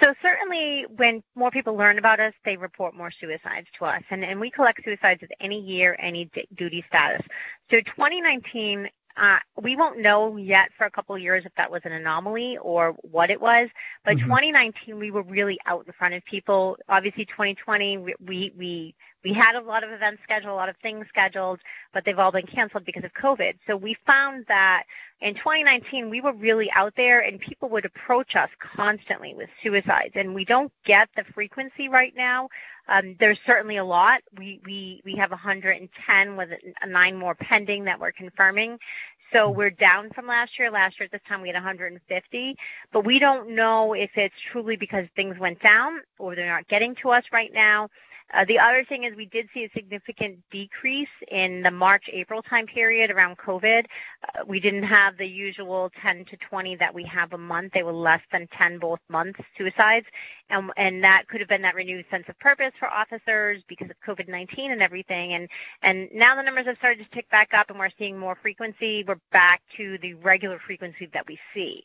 So 0.00 0.14
certainly 0.22 0.86
when 0.96 1.22
more 1.34 1.50
people 1.50 1.74
learn 1.74 1.98
about 1.98 2.20
us, 2.20 2.32
they 2.44 2.56
report 2.56 2.94
more 2.94 3.10
suicides 3.10 3.66
to 3.78 3.84
us. 3.84 4.02
And, 4.10 4.24
and 4.24 4.38
we 4.38 4.50
collect 4.50 4.84
suicides 4.84 5.22
of 5.22 5.30
any 5.40 5.60
year, 5.60 5.96
any 6.00 6.26
d- 6.26 6.46
duty 6.56 6.84
status. 6.88 7.26
So 7.70 7.80
2019, 7.80 8.88
uh, 9.16 9.38
we 9.60 9.74
won't 9.74 9.98
know 9.98 10.36
yet 10.36 10.68
for 10.78 10.86
a 10.86 10.90
couple 10.90 11.16
of 11.16 11.20
years 11.20 11.44
if 11.44 11.52
that 11.56 11.70
was 11.70 11.82
an 11.84 11.92
anomaly 11.92 12.58
or 12.62 12.94
what 13.02 13.30
it 13.30 13.40
was. 13.40 13.68
But 14.04 14.18
mm-hmm. 14.18 14.26
2019, 14.26 14.98
we 14.98 15.10
were 15.10 15.22
really 15.22 15.58
out 15.66 15.84
in 15.86 15.92
front 15.94 16.14
of 16.14 16.24
people. 16.24 16.76
Obviously, 16.88 17.24
2020, 17.24 17.98
we, 17.98 18.52
we, 18.56 18.94
we 19.24 19.32
had 19.32 19.56
a 19.56 19.60
lot 19.60 19.82
of 19.82 19.90
events 19.90 20.22
scheduled, 20.22 20.52
a 20.52 20.54
lot 20.54 20.68
of 20.68 20.76
things 20.76 21.06
scheduled, 21.08 21.60
but 21.92 22.04
they've 22.04 22.18
all 22.18 22.32
been 22.32 22.46
canceled 22.46 22.84
because 22.84 23.04
of 23.04 23.12
COVID. 23.14 23.54
So 23.66 23.76
we 23.76 23.96
found 24.06 24.44
that 24.48 24.84
in 25.20 25.34
2019, 25.34 26.10
we 26.10 26.20
were 26.20 26.32
really 26.32 26.70
out 26.76 26.94
there 26.96 27.20
and 27.20 27.40
people 27.40 27.68
would 27.70 27.84
approach 27.84 28.36
us 28.36 28.50
constantly 28.76 29.34
with 29.34 29.48
suicides. 29.62 30.12
And 30.14 30.34
we 30.34 30.44
don't 30.44 30.72
get 30.86 31.08
the 31.16 31.24
frequency 31.34 31.88
right 31.88 32.14
now. 32.16 32.48
Um, 32.88 33.16
there's 33.18 33.38
certainly 33.44 33.76
a 33.76 33.84
lot. 33.84 34.20
We, 34.36 34.60
we, 34.64 35.02
we 35.04 35.16
have 35.16 35.30
110 35.30 36.36
with 36.36 36.50
nine 36.86 37.16
more 37.16 37.34
pending 37.34 37.84
that 37.84 37.98
we're 37.98 38.12
confirming. 38.12 38.78
So 39.32 39.50
we're 39.50 39.70
down 39.70 40.10
from 40.14 40.26
last 40.26 40.58
year. 40.58 40.70
Last 40.70 40.98
year 40.98 41.04
at 41.04 41.12
this 41.12 41.20
time 41.28 41.42
we 41.42 41.48
had 41.48 41.54
150, 41.54 42.56
but 42.92 43.04
we 43.04 43.18
don't 43.18 43.54
know 43.54 43.92
if 43.92 44.10
it's 44.14 44.34
truly 44.52 44.76
because 44.76 45.04
things 45.16 45.38
went 45.38 45.60
down 45.60 46.00
or 46.18 46.34
they're 46.34 46.46
not 46.46 46.68
getting 46.68 46.94
to 47.02 47.10
us 47.10 47.24
right 47.32 47.52
now 47.52 47.90
uh, 48.34 48.44
the 48.44 48.58
other 48.58 48.84
thing 48.84 49.04
is 49.04 49.16
we 49.16 49.26
did 49.26 49.48
see 49.54 49.64
a 49.64 49.70
significant 49.74 50.38
decrease 50.50 51.08
in 51.30 51.62
the 51.62 51.70
March-April 51.70 52.42
time 52.42 52.66
period 52.66 53.10
around 53.10 53.38
COVID. 53.38 53.84
Uh, 53.84 54.44
we 54.46 54.60
didn't 54.60 54.82
have 54.82 55.16
the 55.16 55.26
usual 55.26 55.90
10 56.02 56.26
to 56.26 56.36
20 56.36 56.76
that 56.76 56.94
we 56.94 57.04
have 57.04 57.32
a 57.32 57.38
month. 57.38 57.72
They 57.72 57.82
were 57.82 57.92
less 57.92 58.20
than 58.30 58.46
10 58.58 58.78
both 58.78 59.00
months 59.08 59.40
suicides, 59.56 60.06
and, 60.50 60.70
and 60.76 61.02
that 61.02 61.24
could 61.28 61.40
have 61.40 61.48
been 61.48 61.62
that 61.62 61.74
renewed 61.74 62.04
sense 62.10 62.24
of 62.28 62.38
purpose 62.38 62.72
for 62.78 62.88
officers 62.88 63.62
because 63.66 63.88
of 63.88 63.96
COVID-19 64.06 64.72
and 64.72 64.82
everything. 64.82 65.34
And 65.34 65.48
and 65.82 66.08
now 66.12 66.36
the 66.36 66.42
numbers 66.42 66.66
have 66.66 66.76
started 66.76 67.02
to 67.02 67.08
tick 67.10 67.30
back 67.30 67.54
up, 67.54 67.70
and 67.70 67.78
we're 67.78 67.88
seeing 67.98 68.18
more 68.18 68.36
frequency. 68.40 69.04
We're 69.06 69.20
back 69.32 69.62
to 69.78 69.96
the 70.02 70.14
regular 70.14 70.58
frequency 70.66 71.08
that 71.14 71.26
we 71.26 71.38
see. 71.54 71.82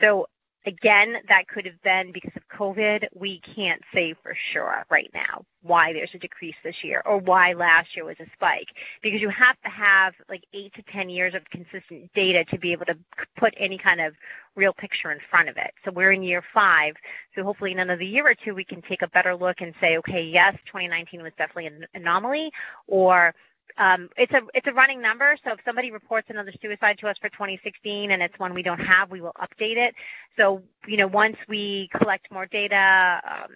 So 0.00 0.26
Again, 0.66 1.16
that 1.28 1.46
could 1.46 1.66
have 1.66 1.80
been 1.82 2.10
because 2.10 2.32
of 2.36 2.43
COVID. 2.58 3.04
We 3.14 3.40
can't 3.54 3.82
say 3.92 4.14
for 4.22 4.36
sure 4.52 4.84
right 4.90 5.10
now 5.14 5.44
why 5.62 5.92
there's 5.92 6.10
a 6.14 6.18
decrease 6.18 6.54
this 6.62 6.76
year 6.82 7.02
or 7.06 7.18
why 7.18 7.52
last 7.52 7.88
year 7.96 8.04
was 8.04 8.16
a 8.20 8.26
spike 8.34 8.68
because 9.02 9.20
you 9.20 9.30
have 9.30 9.60
to 9.62 9.70
have 9.70 10.12
like 10.28 10.44
eight 10.52 10.72
to 10.74 10.82
10 10.92 11.08
years 11.08 11.34
of 11.34 11.42
consistent 11.50 12.12
data 12.14 12.44
to 12.44 12.58
be 12.58 12.72
able 12.72 12.84
to 12.86 12.96
put 13.36 13.54
any 13.56 13.78
kind 13.78 14.00
of 14.00 14.14
real 14.56 14.72
picture 14.72 15.10
in 15.10 15.18
front 15.30 15.48
of 15.48 15.56
it. 15.56 15.72
So 15.84 15.90
we're 15.90 16.12
in 16.12 16.22
year 16.22 16.42
five. 16.52 16.94
So 17.34 17.42
hopefully 17.42 17.72
in 17.72 17.78
another 17.78 18.02
year 18.02 18.28
or 18.28 18.34
two, 18.34 18.54
we 18.54 18.64
can 18.64 18.82
take 18.82 19.02
a 19.02 19.08
better 19.08 19.34
look 19.34 19.60
and 19.60 19.74
say, 19.80 19.96
okay, 19.98 20.22
yes, 20.22 20.54
2019 20.66 21.22
was 21.22 21.32
definitely 21.36 21.66
an 21.66 21.86
anomaly 21.94 22.50
or 22.86 23.34
um, 23.76 24.08
it's 24.16 24.32
a 24.32 24.40
it's 24.54 24.66
a 24.66 24.72
running 24.72 25.00
number. 25.00 25.36
So 25.44 25.52
if 25.52 25.60
somebody 25.64 25.90
reports 25.90 26.28
another 26.30 26.52
suicide 26.62 26.98
to 27.00 27.08
us 27.08 27.16
for 27.20 27.28
2016 27.30 28.10
and 28.10 28.22
it's 28.22 28.38
one 28.38 28.54
we 28.54 28.62
don't 28.62 28.80
have, 28.80 29.10
we 29.10 29.20
will 29.20 29.34
update 29.40 29.76
it. 29.76 29.94
So 30.36 30.62
you 30.86 30.96
know 30.96 31.06
once 31.06 31.36
we 31.48 31.88
collect 31.96 32.30
more 32.30 32.46
data, 32.46 33.20
um, 33.28 33.50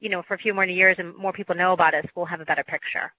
you 0.00 0.08
know 0.08 0.22
for 0.22 0.34
a 0.34 0.38
few 0.38 0.54
more 0.54 0.64
years 0.64 0.96
and 0.98 1.14
more 1.16 1.32
people 1.32 1.54
know 1.54 1.72
about 1.72 1.94
us, 1.94 2.04
we'll 2.14 2.26
have 2.26 2.40
a 2.40 2.44
better 2.44 2.64
picture. 2.64 3.12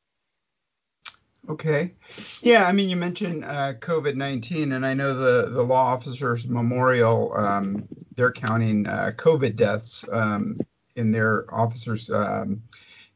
Okay. 1.49 1.93
Yeah, 2.41 2.65
I 2.65 2.73
mean, 2.73 2.89
you 2.89 2.97
mentioned 2.97 3.45
uh, 3.45 3.73
COVID 3.75 4.15
19, 4.15 4.73
and 4.73 4.85
I 4.85 4.93
know 4.93 5.13
the, 5.13 5.49
the 5.49 5.63
Law 5.63 5.93
Officers 5.93 6.47
Memorial, 6.49 7.33
um, 7.37 7.87
they're 8.15 8.33
counting 8.33 8.85
uh, 8.85 9.11
COVID 9.15 9.55
deaths 9.55 10.03
um, 10.11 10.59
in 10.95 11.11
their 11.11 11.45
officers 11.53 12.09
um, 12.09 12.61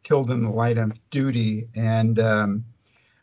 killed 0.04 0.32
in 0.32 0.44
the 0.44 0.50
line 0.50 0.78
of 0.78 0.98
duty. 1.10 1.68
And 1.75 2.20
um, 2.20 2.63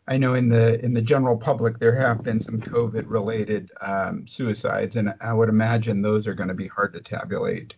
I 0.08 0.16
know 0.16 0.32
in 0.32 0.48
the 0.48 0.82
in 0.82 0.94
the 0.94 1.02
general 1.02 1.36
public 1.36 1.78
there 1.78 1.94
have 1.94 2.22
been 2.22 2.40
some 2.40 2.62
COVID 2.62 3.04
related 3.06 3.70
um, 3.82 4.26
suicides, 4.26 4.96
and 4.96 5.12
I 5.20 5.34
would 5.34 5.50
imagine 5.50 6.00
those 6.00 6.26
are 6.26 6.34
going 6.34 6.48
to 6.48 6.54
be 6.54 6.66
hard 6.66 6.94
to 6.94 7.00
tabulate 7.00 7.74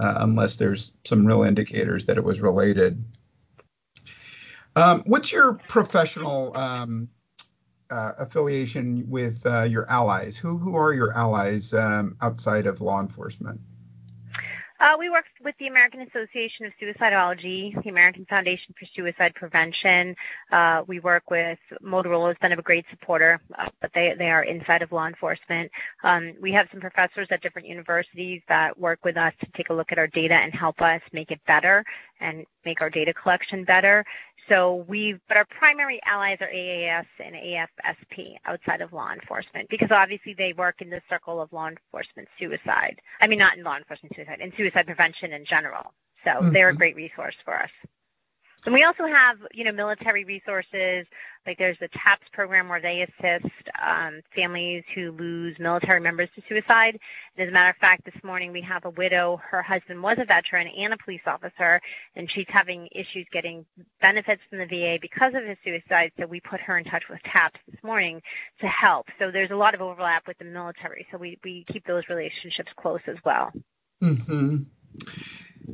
uh, 0.00 0.14
unless 0.20 0.56
there's 0.56 0.94
some 1.04 1.26
real 1.26 1.42
indicators 1.42 2.06
that 2.06 2.16
it 2.16 2.24
was 2.24 2.40
related. 2.40 3.04
Um, 4.76 5.02
what's 5.04 5.30
your 5.30 5.54
professional 5.68 6.56
um, 6.56 7.10
uh, 7.90 8.12
affiliation 8.16 9.04
with 9.10 9.44
uh, 9.44 9.64
your 9.64 9.90
allies? 9.90 10.38
Who 10.38 10.56
who 10.56 10.74
are 10.74 10.94
your 10.94 11.14
allies 11.14 11.74
um, 11.74 12.16
outside 12.22 12.66
of 12.66 12.80
law 12.80 13.00
enforcement? 13.00 13.60
Uh, 14.80 14.94
we 14.96 15.10
work 15.10 15.24
with 15.42 15.56
the 15.58 15.66
American 15.66 16.02
Association 16.02 16.64
of 16.64 16.72
Suicidology, 16.80 17.82
the 17.82 17.90
American 17.90 18.24
Foundation 18.26 18.72
for 18.78 18.86
Suicide 18.94 19.34
Prevention. 19.34 20.14
Uh, 20.52 20.82
we 20.86 21.00
work 21.00 21.30
with 21.32 21.58
Motorola 21.82 22.28
has 22.28 22.36
been 22.40 22.52
a 22.52 22.62
great 22.62 22.84
supporter, 22.88 23.40
uh, 23.58 23.68
but 23.80 23.90
they, 23.92 24.14
they 24.16 24.30
are 24.30 24.44
inside 24.44 24.82
of 24.82 24.92
law 24.92 25.08
enforcement. 25.08 25.68
Um, 26.04 26.32
we 26.40 26.52
have 26.52 26.68
some 26.70 26.80
professors 26.80 27.26
at 27.32 27.42
different 27.42 27.66
universities 27.66 28.40
that 28.48 28.78
work 28.78 29.04
with 29.04 29.16
us 29.16 29.32
to 29.40 29.46
take 29.56 29.70
a 29.70 29.74
look 29.74 29.90
at 29.90 29.98
our 29.98 30.06
data 30.06 30.34
and 30.34 30.54
help 30.54 30.80
us 30.80 31.00
make 31.12 31.32
it 31.32 31.40
better 31.48 31.84
and 32.20 32.44
make 32.64 32.80
our 32.80 32.90
data 32.90 33.12
collection 33.12 33.64
better. 33.64 34.04
So 34.48 34.84
we, 34.88 35.16
but 35.28 35.36
our 35.36 35.44
primary 35.44 36.00
allies 36.06 36.38
are 36.40 36.48
AAS 36.48 37.06
and 37.22 37.34
AFSP 37.34 38.32
outside 38.46 38.80
of 38.80 38.92
law 38.92 39.10
enforcement 39.12 39.68
because 39.68 39.90
obviously 39.90 40.34
they 40.34 40.54
work 40.54 40.80
in 40.80 40.88
the 40.88 41.02
circle 41.08 41.40
of 41.40 41.52
law 41.52 41.68
enforcement 41.68 42.28
suicide. 42.38 43.00
I 43.20 43.28
mean, 43.28 43.38
not 43.38 43.58
in 43.58 43.64
law 43.64 43.76
enforcement 43.76 44.14
suicide, 44.16 44.40
in 44.40 44.52
suicide 44.56 44.86
prevention 44.86 45.32
in 45.32 45.44
general. 45.44 45.92
So 46.24 46.30
mm-hmm. 46.30 46.50
they're 46.50 46.70
a 46.70 46.74
great 46.74 46.96
resource 46.96 47.34
for 47.44 47.54
us. 47.54 47.70
And 48.64 48.74
we 48.74 48.84
also 48.84 49.06
have, 49.06 49.38
you 49.52 49.64
know, 49.64 49.72
military 49.72 50.24
resources. 50.24 51.06
Like 51.46 51.58
there's 51.58 51.78
the 51.78 51.88
TAPS 51.88 52.26
program 52.32 52.68
where 52.68 52.80
they 52.80 53.02
assist 53.02 53.46
um, 53.82 54.20
families 54.34 54.84
who 54.94 55.12
lose 55.12 55.58
military 55.58 56.00
members 56.00 56.28
to 56.34 56.42
suicide. 56.48 56.98
And 57.36 57.46
as 57.46 57.48
a 57.48 57.52
matter 57.52 57.70
of 57.70 57.76
fact, 57.76 58.04
this 58.04 58.22
morning 58.22 58.52
we 58.52 58.60
have 58.62 58.84
a 58.84 58.90
widow. 58.90 59.40
Her 59.48 59.62
husband 59.62 60.02
was 60.02 60.18
a 60.20 60.24
veteran 60.24 60.68
and 60.68 60.92
a 60.92 60.98
police 60.98 61.22
officer, 61.26 61.80
and 62.16 62.30
she's 62.30 62.46
having 62.48 62.88
issues 62.92 63.26
getting 63.32 63.64
benefits 64.00 64.42
from 64.50 64.58
the 64.58 64.66
VA 64.66 64.98
because 65.00 65.34
of 65.34 65.44
his 65.44 65.56
suicide. 65.64 66.12
So 66.18 66.26
we 66.26 66.40
put 66.40 66.60
her 66.60 66.76
in 66.76 66.84
touch 66.84 67.04
with 67.08 67.22
TAPS 67.22 67.60
this 67.70 67.82
morning 67.82 68.20
to 68.60 68.66
help. 68.66 69.06
So 69.18 69.30
there's 69.30 69.50
a 69.50 69.56
lot 69.56 69.74
of 69.74 69.80
overlap 69.80 70.26
with 70.26 70.38
the 70.38 70.44
military. 70.44 71.06
So 71.10 71.16
we, 71.16 71.38
we 71.44 71.64
keep 71.72 71.86
those 71.86 72.04
relationships 72.10 72.72
close 72.76 73.00
as 73.06 73.16
well. 73.24 73.52
Mm-hmm. 74.02 74.56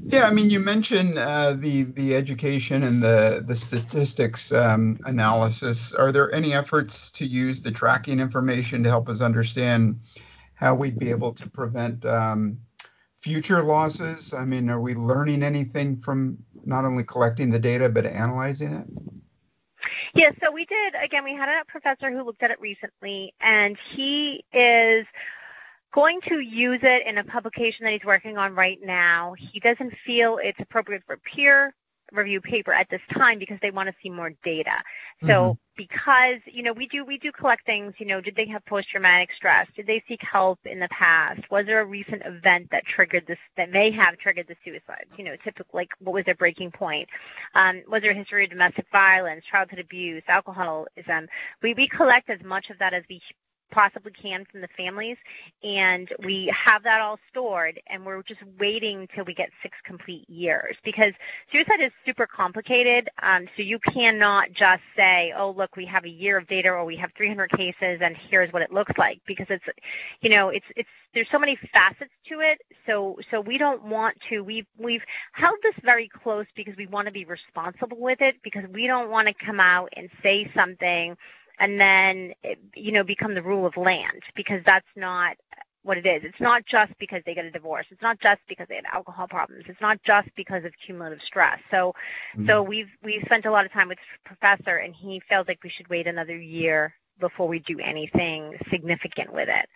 Yeah, 0.03 0.25
I 0.25 0.33
mean, 0.33 0.51
you 0.51 0.61
mentioned 0.61 1.19
uh, 1.19 1.53
the 1.53 1.85
the 1.85 2.15
education 2.15 2.83
and 2.83 3.03
the 3.03 3.43
the 3.47 3.55
statistics 3.55 4.53
um, 4.53 4.99
analysis. 5.05 5.95
Are 5.95 6.11
there 6.11 6.33
any 6.35 6.53
efforts 6.53 7.13
to 7.13 7.27
use 7.27 7.61
the 7.61 7.71
tracking 7.71 8.19
information 8.19 8.83
to 8.83 8.89
help 8.89 9.09
us 9.09 9.21
understand 9.21 10.01
how 10.55 10.75
we'd 10.75 10.99
be 10.99 11.11
able 11.11 11.33
to 11.35 11.49
prevent 11.49 12.05
um, 12.05 12.59
future 13.19 13.63
losses? 13.63 14.35
I 14.35 14.45
mean, 14.45 14.69
are 14.69 14.81
we 14.81 14.95
learning 14.95 15.43
anything 15.43 15.97
from 15.97 16.39
not 16.65 16.85
only 16.85 17.05
collecting 17.05 17.51
the 17.51 17.59
data 17.59 17.89
but 17.89 18.05
analyzing 18.05 18.75
it? 18.75 18.87
Yeah, 20.15 20.31
so 20.43 20.53
we 20.53 20.65
did. 20.65 20.95
Again, 21.03 21.25
we 21.25 21.35
had 21.35 21.49
a 21.49 21.65
professor 21.67 22.11
who 22.11 22.23
looked 22.23 22.43
at 22.43 22.51
it 22.51 22.61
recently, 22.61 23.35
and 23.41 23.77
he 23.97 24.45
is 24.53 25.07
going 25.95 26.21
to 26.29 26.41
use 26.41 26.81
it 26.83 27.07
in 27.07 27.19
a 27.19 27.25
publication 27.25 27.85
that 27.85 27.93
he's 27.93 28.05
working 28.05 28.37
on 28.37 28.55
right 28.55 28.79
now. 28.83 29.35
He 29.53 29.61
doesn't 29.61 29.93
feel 30.05 30.39
it's 30.43 30.59
appropriate 30.61 31.03
for 31.07 31.19
peer 31.19 31.73
review 32.13 32.41
paper 32.41 32.73
at 32.73 32.89
this 32.91 33.01
time 33.13 33.39
because 33.39 33.59
they 33.63 33.71
want 33.71 33.89
to 33.89 33.95
see 34.03 34.11
more 34.11 34.31
data. 34.45 34.73
So 35.23 35.27
mm-hmm. 35.27 35.53
because, 35.77 36.41
you 36.47 36.63
know, 36.63 36.73
we 36.73 36.87
do 36.87 37.05
we 37.05 37.19
do 37.19 37.33
collect 37.33 37.65
things, 37.65 37.95
you 37.99 38.07
know, 38.07 38.21
did 38.21 38.37
they 38.37 38.47
have 38.47 38.65
post 38.67 38.89
traumatic 38.91 39.31
stress? 39.37 39.67
Did 39.75 39.87
they 39.87 40.03
seek 40.07 40.21
help 40.21 40.59
in 40.65 40.79
the 40.79 40.89
past? 40.89 41.41
Was 41.51 41.67
there 41.67 41.81
a 41.81 41.85
recent 41.85 42.23
event 42.25 42.69
that 42.71 42.85
triggered 42.87 43.27
this 43.27 43.39
that 43.57 43.71
may 43.71 43.91
have 43.91 44.19
triggered 44.19 44.49
the 44.49 44.57
suicide? 44.65 45.07
You 45.17 45.25
know, 45.25 45.37
typically 45.37 45.81
like 45.81 45.91
what 46.01 46.15
was 46.15 46.25
their 46.25 46.35
breaking 46.35 46.73
point? 46.73 47.09
Um, 47.55 47.83
was 47.89 48.03
there 48.03 48.13
a 48.13 48.15
history 48.15 48.45
of 48.45 48.51
domestic 48.51 48.87
violence, 48.93 49.45
childhood 49.51 49.79
abuse, 49.79 50.23
alcoholism? 50.29 51.29
We 51.63 51.75
we 51.75 51.89
collect 51.89 52.31
as 52.31 52.43
much 52.45 52.71
of 52.71 52.79
that 52.79 52.95
as 52.95 53.03
we 53.09 53.21
possibly 53.71 54.13
can 54.13 54.45
from 54.51 54.61
the 54.61 54.69
families 54.77 55.17
and 55.63 56.09
we 56.25 56.53
have 56.55 56.83
that 56.83 57.01
all 57.01 57.19
stored 57.31 57.81
and 57.89 58.05
we're 58.05 58.23
just 58.23 58.41
waiting 58.59 59.09
till 59.15 59.25
we 59.25 59.35
get 59.35 59.51
six 59.63 59.77
complete 59.85 60.29
years 60.29 60.77
because 60.85 61.13
suicide 61.51 61.81
is 61.81 61.93
super 62.05 62.27
complicated 62.27 63.09
um, 63.23 63.47
so 63.57 63.63
you 63.63 63.79
cannot 63.93 64.53
just 64.53 64.83
say 64.97 65.33
oh 65.37 65.51
look 65.51 65.77
we 65.77 65.85
have 65.85 66.05
a 66.05 66.09
year 66.09 66.39
of 66.39 66.47
data 66.49 66.69
or 66.69 66.85
we 66.85 66.97
have 66.97 67.11
300 67.17 67.51
cases 67.51 67.99
and 68.01 68.17
here's 68.31 68.53
what 68.53 68.63
it 68.63 68.73
looks 68.73 68.93
like 68.99 69.21
because 69.27 69.47
it's 69.51 69.65
you 70.21 70.31
know 70.31 70.49
it's 70.49 70.67
it's 70.77 70.89
there's 71.15 71.29
so 71.31 71.39
many 71.39 71.57
facets 71.73 72.11
to 72.29 72.41
it 72.41 72.59
so 72.87 73.17
so 73.31 73.41
we 73.41 73.59
don't 73.59 73.83
want 73.85 74.17
to 74.29 74.41
we've 74.41 74.67
we've 74.79 75.03
held 75.33 75.57
this 75.63 75.75
very 75.85 76.09
close 76.09 76.47
because 76.57 76.75
we 76.77 76.87
want 76.87 77.07
to 77.07 77.13
be 77.13 77.25
responsible 77.25 77.99
with 77.99 78.21
it 78.21 78.37
because 78.43 78.65
we 78.73 78.87
don't 78.87 79.11
want 79.11 79.29
to 79.29 79.35
come 79.45 79.61
out 79.61 79.89
and 79.97 80.09
say 80.23 80.51
something 80.55 81.17
and 81.61 81.81
then 81.81 82.33
you 82.75 82.93
know 82.93 83.05
become 83.05 83.35
the 83.35 83.43
rule 83.43 83.67
of 83.67 83.77
land 83.77 84.23
because 84.35 84.61
that's 84.65 84.87
not 84.97 85.37
what 85.85 85.99
it 85.99 86.07
is. 86.07 86.23
It's 86.25 86.41
not 86.41 86.65
just 86.67 86.93
because 86.99 87.23
they 87.27 87.35
get 87.35 87.45
a 87.45 87.51
divorce. 87.51 87.87
It's 87.91 88.03
not 88.03 88.19
just 88.21 88.41
because 88.49 88.67
they 88.69 88.77
have 88.77 88.85
alcohol 88.93 89.29
problems. 89.29 89.65
It's 89.69 89.81
not 89.81 89.99
just 90.05 90.29
because 90.35 90.65
of 90.65 90.73
cumulative 90.85 91.21
stress. 91.27 91.59
So, 91.71 91.95
mm-hmm. 92.35 92.47
so 92.49 92.63
we've 92.63 92.89
we've 93.03 93.23
spent 93.27 93.45
a 93.45 93.51
lot 93.51 93.67
of 93.67 93.73
time 93.73 93.89
with 93.89 93.99
professor, 94.25 94.77
and 94.77 94.95
he 94.95 95.21
felt 95.29 95.47
like 95.47 95.63
we 95.63 95.71
should 95.71 95.89
wait 95.89 96.07
another 96.07 96.37
year 96.37 96.95
before 97.21 97.47
we 97.47 97.61
do 97.61 97.79
anything 97.79 98.55
significant 98.71 99.33
with 99.33 99.49
it. 99.49 99.69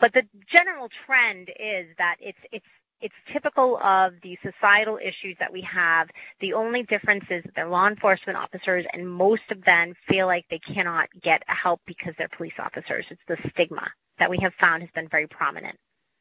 But 0.00 0.12
the 0.12 0.22
general 0.52 0.88
trend 1.06 1.48
is 1.58 1.86
that 1.98 2.16
it's 2.20 2.38
it's 2.52 2.66
it's 3.00 3.14
typical 3.32 3.78
of 3.82 4.14
the 4.22 4.38
societal 4.42 4.98
issues 4.98 5.36
that 5.38 5.52
we 5.52 5.60
have. 5.62 6.08
The 6.40 6.54
only 6.54 6.82
difference 6.84 7.24
is 7.30 7.42
that 7.44 7.52
they're 7.54 7.68
law 7.68 7.86
enforcement 7.86 8.38
officers, 8.38 8.86
and 8.92 9.08
most 9.08 9.42
of 9.50 9.64
them 9.64 9.94
feel 10.08 10.26
like 10.26 10.46
they 10.50 10.60
cannot 10.60 11.08
get 11.22 11.42
help 11.46 11.80
because 11.86 12.14
they're 12.16 12.28
police 12.28 12.54
officers. 12.58 13.04
It's 13.10 13.20
the 13.28 13.36
stigma 13.50 13.86
that 14.18 14.30
we 14.30 14.38
have 14.42 14.54
found 14.54 14.82
has 14.82 14.90
been 14.94 15.08
very 15.08 15.26
prominent. 15.26 15.76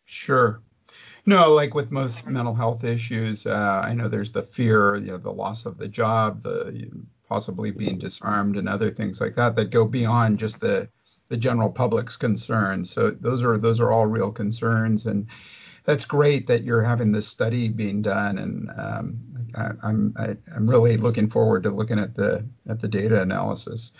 Sure. 0.05 0.61
No, 1.25 1.53
like 1.53 1.73
with 1.73 1.91
most 1.91 2.25
mental 2.27 2.53
health 2.53 2.83
issues, 2.83 3.47
uh, 3.47 3.81
I 3.85 3.93
know 3.93 4.09
there's 4.09 4.33
the 4.33 4.41
fear, 4.41 4.95
you 4.97 5.11
know, 5.11 5.17
the 5.17 5.31
loss 5.31 5.65
of 5.65 5.77
the 5.77 5.87
job, 5.87 6.41
the 6.41 6.91
possibly 7.29 7.71
being 7.71 7.97
disarmed, 7.97 8.57
and 8.57 8.67
other 8.67 8.89
things 8.89 9.21
like 9.21 9.35
that 9.35 9.55
that 9.55 9.69
go 9.71 9.85
beyond 9.85 10.39
just 10.39 10.59
the 10.59 10.89
the 11.29 11.37
general 11.37 11.69
public's 11.69 12.17
concerns. 12.17 12.91
So 12.91 13.09
those 13.09 13.43
are 13.43 13.57
those 13.57 13.79
are 13.79 13.91
all 13.91 14.05
real 14.05 14.31
concerns, 14.31 15.05
and 15.05 15.27
that's 15.85 16.05
great 16.05 16.47
that 16.47 16.63
you're 16.63 16.81
having 16.81 17.11
this 17.11 17.27
study 17.27 17.69
being 17.69 18.01
done, 18.01 18.37
and 18.37 18.69
um, 18.77 19.19
I, 19.55 19.71
I'm 19.83 20.13
I, 20.17 20.25
am 20.25 20.37
i 20.51 20.55
am 20.55 20.69
really 20.69 20.97
looking 20.97 21.29
forward 21.29 21.63
to 21.63 21.71
looking 21.71 21.99
at 21.99 22.15
the 22.15 22.45
at 22.67 22.81
the 22.81 22.87
data 22.87 23.21
analysis. 23.21 23.93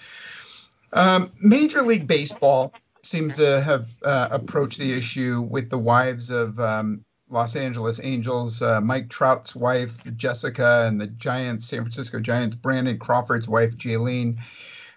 Um, 0.93 1.31
Major 1.41 1.81
League 1.81 2.07
Baseball 2.07 2.73
seems 3.01 3.35
to 3.37 3.61
have 3.61 3.89
uh, 4.03 4.29
approached 4.31 4.79
the 4.79 4.93
issue 4.93 5.41
with 5.41 5.69
the 5.69 5.77
wives 5.77 6.29
of 6.29 6.59
um, 6.59 7.03
Los 7.29 7.55
Angeles 7.55 7.99
Angels, 8.01 8.61
uh, 8.61 8.79
Mike 8.79 9.09
Trout's 9.09 9.55
wife 9.55 10.03
Jessica, 10.15 10.85
and 10.87 11.01
the 11.01 11.07
Giants, 11.07 11.67
San 11.67 11.79
Francisco 11.79 12.19
Giants, 12.19 12.55
Brandon 12.55 12.97
Crawford's 12.97 13.49
wife 13.49 13.75
Jalynne. 13.75 14.37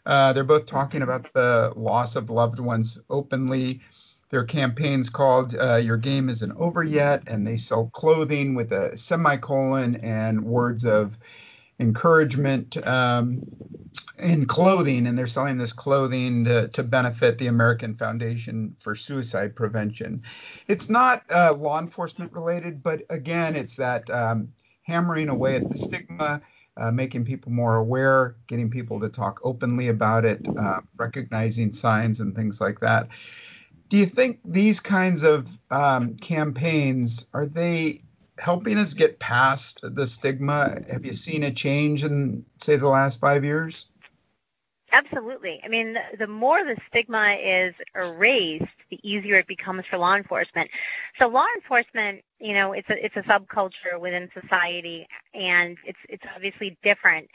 Uh, 0.04 0.32
they're 0.32 0.44
both 0.44 0.66
talking 0.66 1.02
about 1.02 1.32
the 1.32 1.72
loss 1.74 2.14
of 2.14 2.30
loved 2.30 2.60
ones 2.60 2.98
openly. 3.10 3.80
Their 4.36 4.44
campaign's 4.44 5.08
called 5.08 5.56
uh, 5.58 5.76
Your 5.76 5.96
Game 5.96 6.28
Isn't 6.28 6.52
Over 6.58 6.84
Yet, 6.84 7.22
and 7.26 7.46
they 7.46 7.56
sell 7.56 7.86
clothing 7.86 8.54
with 8.54 8.70
a 8.70 8.94
semicolon 8.94 9.96
and 10.02 10.44
words 10.44 10.84
of 10.84 11.16
encouragement 11.80 12.76
um, 12.86 13.44
in 14.18 14.44
clothing. 14.44 15.06
And 15.06 15.16
they're 15.16 15.26
selling 15.26 15.56
this 15.56 15.72
clothing 15.72 16.44
to, 16.44 16.68
to, 16.68 16.82
benefit 16.82 17.38
the 17.38 17.46
American 17.46 17.94
Foundation 17.96 18.76
for 18.78 18.94
Suicide 18.94 19.56
Prevention. 19.56 20.24
It's 20.68 20.90
not 20.90 21.22
uh, 21.34 21.54
law 21.54 21.80
enforcement 21.80 22.34
related, 22.34 22.82
but 22.82 23.04
again, 23.08 23.56
it's 23.56 23.76
that 23.76 24.10
um, 24.10 24.52
hammering 24.82 25.30
away 25.30 25.56
at 25.56 25.70
the 25.70 25.78
stigma. 25.78 26.42
Uh, 26.78 26.90
making 26.90 27.24
people 27.24 27.50
more 27.50 27.76
aware, 27.76 28.36
getting 28.48 28.68
people 28.68 29.00
to 29.00 29.08
talk 29.08 29.40
openly 29.42 29.88
about 29.88 30.26
it, 30.26 30.46
uh, 30.58 30.82
recognizing 30.98 31.72
signs 31.72 32.20
and 32.20 32.36
things 32.36 32.60
like 32.60 32.80
that 32.80 33.08
do 33.88 33.96
you 33.96 34.06
think 34.06 34.40
these 34.44 34.80
kinds 34.80 35.22
of 35.22 35.48
um, 35.70 36.16
campaigns 36.16 37.28
are 37.32 37.46
they 37.46 38.00
helping 38.38 38.78
us 38.78 38.94
get 38.94 39.18
past 39.18 39.80
the 39.82 40.06
stigma? 40.06 40.80
Have 40.90 41.06
you 41.06 41.12
seen 41.12 41.42
a 41.42 41.50
change 41.50 42.04
in 42.04 42.44
say 42.58 42.76
the 42.76 42.88
last 42.88 43.20
five 43.20 43.44
years? 43.44 43.86
Absolutely. 44.92 45.60
I 45.64 45.68
mean, 45.68 45.94
the, 45.94 46.18
the 46.18 46.26
more 46.26 46.64
the 46.64 46.76
stigma 46.88 47.36
is 47.42 47.74
erased, 47.94 48.64
the 48.88 48.98
easier 49.02 49.36
it 49.36 49.46
becomes 49.46 49.84
for 49.90 49.98
law 49.98 50.14
enforcement. 50.14 50.70
So 51.18 51.28
law 51.28 51.46
enforcement, 51.56 52.22
you 52.38 52.54
know, 52.54 52.72
it's 52.72 52.88
a 52.88 53.04
it's 53.04 53.16
a 53.16 53.22
subculture 53.22 54.00
within 54.00 54.30
society, 54.40 55.06
and 55.34 55.76
it's 55.84 55.98
it's 56.08 56.22
obviously 56.34 56.78
different 56.82 57.28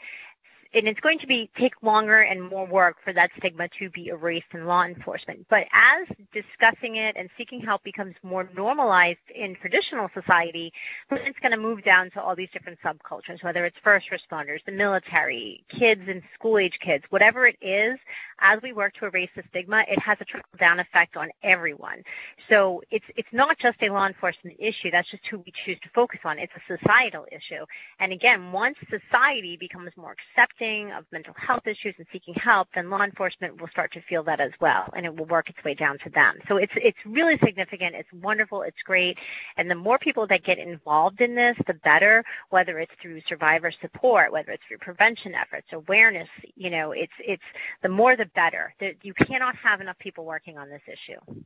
and 0.74 0.88
it's 0.88 1.00
going 1.00 1.18
to 1.18 1.26
be 1.26 1.50
take 1.58 1.74
longer 1.82 2.20
and 2.20 2.42
more 2.42 2.66
work 2.66 2.96
for 3.04 3.12
that 3.12 3.30
stigma 3.38 3.68
to 3.78 3.90
be 3.90 4.08
erased 4.08 4.46
in 4.52 4.66
law 4.66 4.84
enforcement. 4.84 5.46
But 5.48 5.66
as 5.72 6.08
discussing 6.32 6.96
it 6.96 7.16
and 7.16 7.28
seeking 7.36 7.60
help 7.60 7.82
becomes 7.82 8.14
more 8.22 8.48
normalized 8.56 9.18
in 9.34 9.54
traditional 9.56 10.08
society, 10.14 10.72
then 11.10 11.20
it's 11.26 11.38
going 11.40 11.52
to 11.52 11.58
move 11.58 11.84
down 11.84 12.10
to 12.12 12.22
all 12.22 12.34
these 12.34 12.48
different 12.52 12.78
subcultures, 12.82 13.42
whether 13.42 13.64
it's 13.64 13.76
first 13.82 14.06
responders, 14.10 14.64
the 14.64 14.72
military, 14.72 15.64
kids 15.68 16.02
and 16.08 16.22
school 16.34 16.58
age 16.58 16.78
kids, 16.80 17.04
whatever 17.10 17.46
it 17.46 17.56
is. 17.60 17.98
As 18.40 18.60
we 18.62 18.72
work 18.72 18.94
to 18.94 19.06
erase 19.06 19.30
the 19.36 19.42
stigma, 19.50 19.84
it 19.88 19.98
has 20.00 20.18
a 20.20 20.24
trickle 20.24 20.50
down 20.58 20.80
effect 20.80 21.16
on 21.16 21.30
everyone. 21.42 22.02
So 22.50 22.82
it's 22.90 23.04
it's 23.16 23.28
not 23.32 23.58
just 23.58 23.82
a 23.82 23.88
law 23.90 24.06
enforcement 24.06 24.56
issue. 24.58 24.90
That's 24.90 25.10
just 25.10 25.22
who 25.30 25.38
we 25.38 25.52
choose 25.64 25.78
to 25.82 25.88
focus 25.94 26.20
on. 26.24 26.38
It's 26.38 26.52
a 26.56 26.76
societal 26.76 27.26
issue. 27.30 27.64
And 28.00 28.12
again, 28.12 28.52
once 28.52 28.76
society 28.90 29.56
becomes 29.56 29.90
more 29.96 30.14
accepting 30.36 30.92
of 30.92 31.04
mental 31.12 31.34
health 31.36 31.66
issues 31.66 31.94
and 31.98 32.06
seeking 32.12 32.34
help, 32.34 32.68
then 32.74 32.90
law 32.90 33.02
enforcement 33.02 33.60
will 33.60 33.68
start 33.68 33.92
to 33.92 34.00
feel 34.02 34.22
that 34.24 34.40
as 34.40 34.52
well, 34.60 34.84
and 34.96 35.06
it 35.06 35.16
will 35.16 35.26
work 35.26 35.48
its 35.48 35.62
way 35.64 35.74
down 35.74 35.98
to 36.04 36.10
them. 36.10 36.38
So 36.48 36.56
it's 36.56 36.72
it's 36.76 36.98
really 37.06 37.38
significant. 37.44 37.94
It's 37.94 38.12
wonderful. 38.12 38.62
It's 38.62 38.82
great, 38.84 39.18
and 39.56 39.70
the 39.70 39.74
more 39.74 39.98
people 39.98 40.26
that 40.28 40.44
get 40.44 40.58
involved 40.58 41.20
in 41.20 41.34
this, 41.34 41.56
the 41.66 41.74
better. 41.74 42.24
Whether 42.50 42.78
it's 42.78 42.92
through 43.00 43.20
survivor 43.28 43.72
support, 43.80 44.32
whether 44.32 44.52
it's 44.52 44.62
through 44.68 44.78
prevention 44.78 45.34
efforts, 45.34 45.66
awareness, 45.72 46.28
you 46.56 46.70
know, 46.70 46.92
it's 46.92 47.12
it's 47.18 47.42
the 47.82 47.88
more 47.88 48.16
the 48.22 48.30
better. 48.34 48.74
You 49.02 49.14
cannot 49.14 49.56
have 49.56 49.80
enough 49.80 49.98
people 49.98 50.24
working 50.24 50.58
on 50.58 50.68
this 50.68 50.82
issue. 50.86 51.42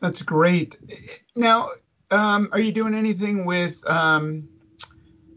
That's 0.00 0.22
great. 0.22 0.76
Now, 1.36 1.68
um, 2.10 2.48
are 2.52 2.58
you 2.58 2.72
doing 2.72 2.94
anything 2.94 3.44
with 3.44 3.88
um, 3.88 4.48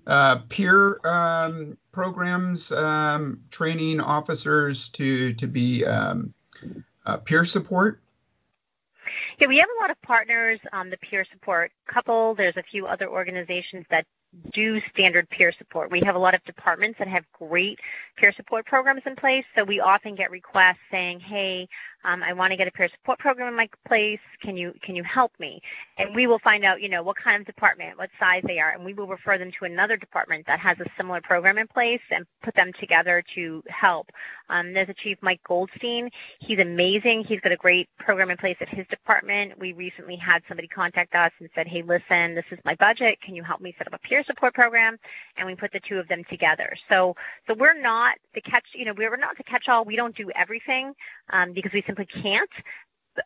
uh, 0.08 0.40
peer 0.50 1.00
um, 1.06 1.78
programs 1.92 2.72
um, 2.72 3.42
training 3.52 4.00
officers 4.02 4.90
to 4.90 5.34
to 5.34 5.48
be 5.48 5.86
um, 5.86 6.34
uh, 7.06 7.18
peer 7.18 7.46
support? 7.46 8.02
Yeah, 9.40 9.48
we 9.48 9.58
have 9.58 9.70
a 9.78 9.82
lot 9.82 9.92
of 9.92 10.02
partners 10.02 10.60
on 10.72 10.90
the 10.90 10.98
peer 10.98 11.26
support 11.32 11.72
couple. 11.88 12.36
There's 12.36 12.58
a 12.58 12.64
few 12.64 12.88
other 12.88 13.10
organizations 13.10 13.86
that 13.90 14.06
do 14.54 14.82
standard 14.92 15.30
peer 15.30 15.54
support. 15.58 15.92
We 15.92 16.02
have 16.06 16.16
a 16.16 16.20
lot 16.20 16.34
of 16.34 16.44
departments 16.46 17.00
that 17.00 17.08
have 17.08 17.24
great 17.34 17.80
peer 18.18 18.34
support 18.34 18.66
programs 18.66 19.02
in 19.06 19.16
place. 19.16 19.46
So 19.56 19.64
we 19.64 19.80
often 19.80 20.16
get 20.16 20.32
requests 20.32 20.80
saying, 20.92 21.20
"Hey, 21.20 21.68
um, 22.06 22.24
I 22.24 22.34
want 22.34 22.52
to 22.52 22.58
get 22.58 22.68
a 22.68 22.72
peer 22.72 22.90
support 22.90 23.20
program 23.20 23.48
in 23.48 23.56
my 23.56 23.70
place. 23.88 24.20
Can 24.42 24.58
you 24.58 24.74
can 24.84 24.96
you 24.96 25.04
help 25.04 25.32
me?" 25.40 25.62
And 25.98 26.16
we 26.16 26.28
will 26.28 26.40
find 26.40 26.66
out, 26.66 26.82
you 26.82 26.90
know, 26.90 27.04
what 27.04 27.18
kind 27.18 27.40
of 27.40 27.46
department, 27.46 27.98
what 27.98 28.10
size 28.20 28.44
they 28.46 28.60
are, 28.60 28.72
and 28.72 28.84
we 28.84 28.94
will 28.94 29.08
refer 29.08 29.38
them 29.38 29.52
to 29.60 29.66
another 29.66 29.98
department 29.98 30.46
that 30.48 30.60
has 30.60 30.80
a 30.80 30.86
similar 30.98 31.22
program 31.22 31.58
in 31.58 31.68
place 31.68 32.02
and 32.12 32.26
put 32.44 32.56
them 32.56 32.72
together 32.80 33.24
to 33.36 33.64
help. 33.68 34.10
Um, 34.50 34.74
there's 34.74 34.90
a 34.90 34.94
chief, 34.94 35.18
Mike 35.22 35.42
Goldstein. 35.48 36.10
He's 36.40 36.60
amazing. 36.60 37.26
He's 37.28 37.40
got 37.40 37.52
a 37.52 37.58
great 37.58 37.88
program 38.00 38.30
in 38.32 38.38
place 38.38 38.58
at 38.60 38.70
his 38.70 38.86
department. 38.88 39.60
We 39.60 39.74
recently 39.74 40.16
had 40.16 40.42
somebody 40.48 40.68
contact 40.68 41.16
us 41.16 41.32
and 41.40 41.50
said, 41.56 41.68
"Hey, 41.68 41.82
listen, 41.82 42.36
this 42.36 42.46
is 42.52 42.60
my 42.66 42.76
budget. 42.76 43.20
Can 43.22 43.36
you 43.36 43.44
help 43.44 43.62
me 43.62 43.74
set 43.78 43.88
up 43.88 43.94
a 43.94 44.08
peer 44.08 44.24
support 44.24 44.54
program?" 44.54 44.98
And 45.38 45.48
we 45.48 45.56
put 45.56 45.72
the 45.72 45.80
two 45.88 46.00
of 46.00 46.08
them 46.08 46.24
together. 46.30 46.74
So 46.90 47.16
so 47.48 47.54
we're 47.54 47.80
not 47.80 48.18
the 48.34 48.42
catch. 48.42 48.66
You 48.74 48.86
know, 48.86 48.94
we're 48.96 49.16
not 49.18 49.38
the 49.38 49.44
catch-all. 49.44 49.86
We 49.86 49.96
don't 49.96 50.16
do 50.16 50.32
everything 50.36 50.94
um, 51.32 51.54
because 51.54 51.72
we 51.74 51.82
simply 51.96 52.22
can't 52.22 52.50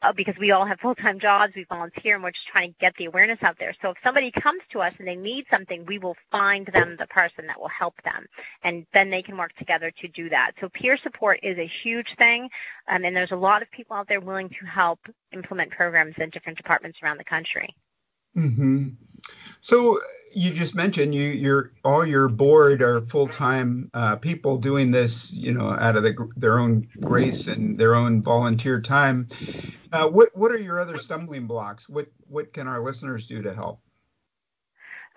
uh, 0.02 0.12
because 0.14 0.36
we 0.40 0.52
all 0.52 0.66
have 0.66 0.80
full-time 0.80 1.20
jobs, 1.20 1.54
we 1.56 1.64
volunteer, 1.64 2.16
and 2.16 2.24
we're 2.24 2.32
just 2.32 2.48
trying 2.48 2.72
to 2.72 2.80
get 2.80 2.94
the 2.98 3.06
awareness 3.06 3.40
out 3.42 3.56
there. 3.60 3.74
So 3.82 3.92
if 3.92 3.98
somebody 4.04 4.32
comes 4.32 4.62
to 4.72 4.82
us 4.82 4.94
and 5.00 5.08
they 5.08 5.16
need 5.16 5.46
something, 5.50 5.86
we 5.86 5.98
will 5.98 6.16
find 6.32 6.68
them 6.74 6.98
the 7.00 7.08
person 7.08 7.48
that 7.48 7.60
will 7.60 7.70
help 7.70 7.96
them, 8.04 8.26
and 8.64 8.86
then 8.94 9.10
they 9.10 9.22
can 9.22 9.38
work 9.38 9.56
together 9.56 9.92
to 10.02 10.08
do 10.10 10.30
that. 10.30 10.52
So 10.60 10.70
peer 10.70 10.98
support 11.02 11.40
is 11.44 11.58
a 11.58 11.72
huge 11.84 12.08
thing, 12.18 12.50
um, 12.90 13.06
and 13.06 13.16
there's 13.16 13.32
a 13.32 13.38
lot 13.38 13.62
of 13.62 13.72
people 13.72 13.96
out 13.96 14.08
there 14.08 14.20
willing 14.20 14.50
to 14.50 14.66
help 14.66 15.00
implement 15.32 15.72
programs 15.72 16.16
in 16.18 16.30
different 16.32 16.58
departments 16.58 17.00
around 17.02 17.18
the 17.18 17.24
country. 17.24 17.74
Mm-hmm. 18.38 18.90
So 19.62 20.00
you 20.36 20.54
just 20.54 20.76
mentioned 20.76 21.16
you 21.16 21.24
your 21.24 21.72
all 21.84 22.06
your 22.06 22.30
board 22.30 22.82
are 22.82 23.02
full 23.02 23.28
time 23.28 23.90
uh, 23.94 24.18
people 24.18 24.58
doing 24.58 24.92
this, 24.92 25.34
you 25.34 25.54
know, 25.54 25.70
out 25.70 25.96
of 25.96 26.04
the, 26.04 26.30
their 26.36 26.60
own 26.60 26.88
grace 27.00 27.48
and 27.48 27.80
their 27.80 27.96
own 27.96 28.22
volunteer 28.22 28.80
time. 28.80 29.28
Uh, 29.92 30.08
what 30.08 30.30
what 30.36 30.52
are 30.52 30.60
your 30.60 30.80
other 30.80 30.98
stumbling 30.98 31.48
blocks? 31.48 31.90
What 31.90 32.08
what 32.28 32.54
can 32.54 32.68
our 32.68 32.80
listeners 32.82 33.28
do 33.28 33.42
to 33.42 33.54
help? 33.54 33.82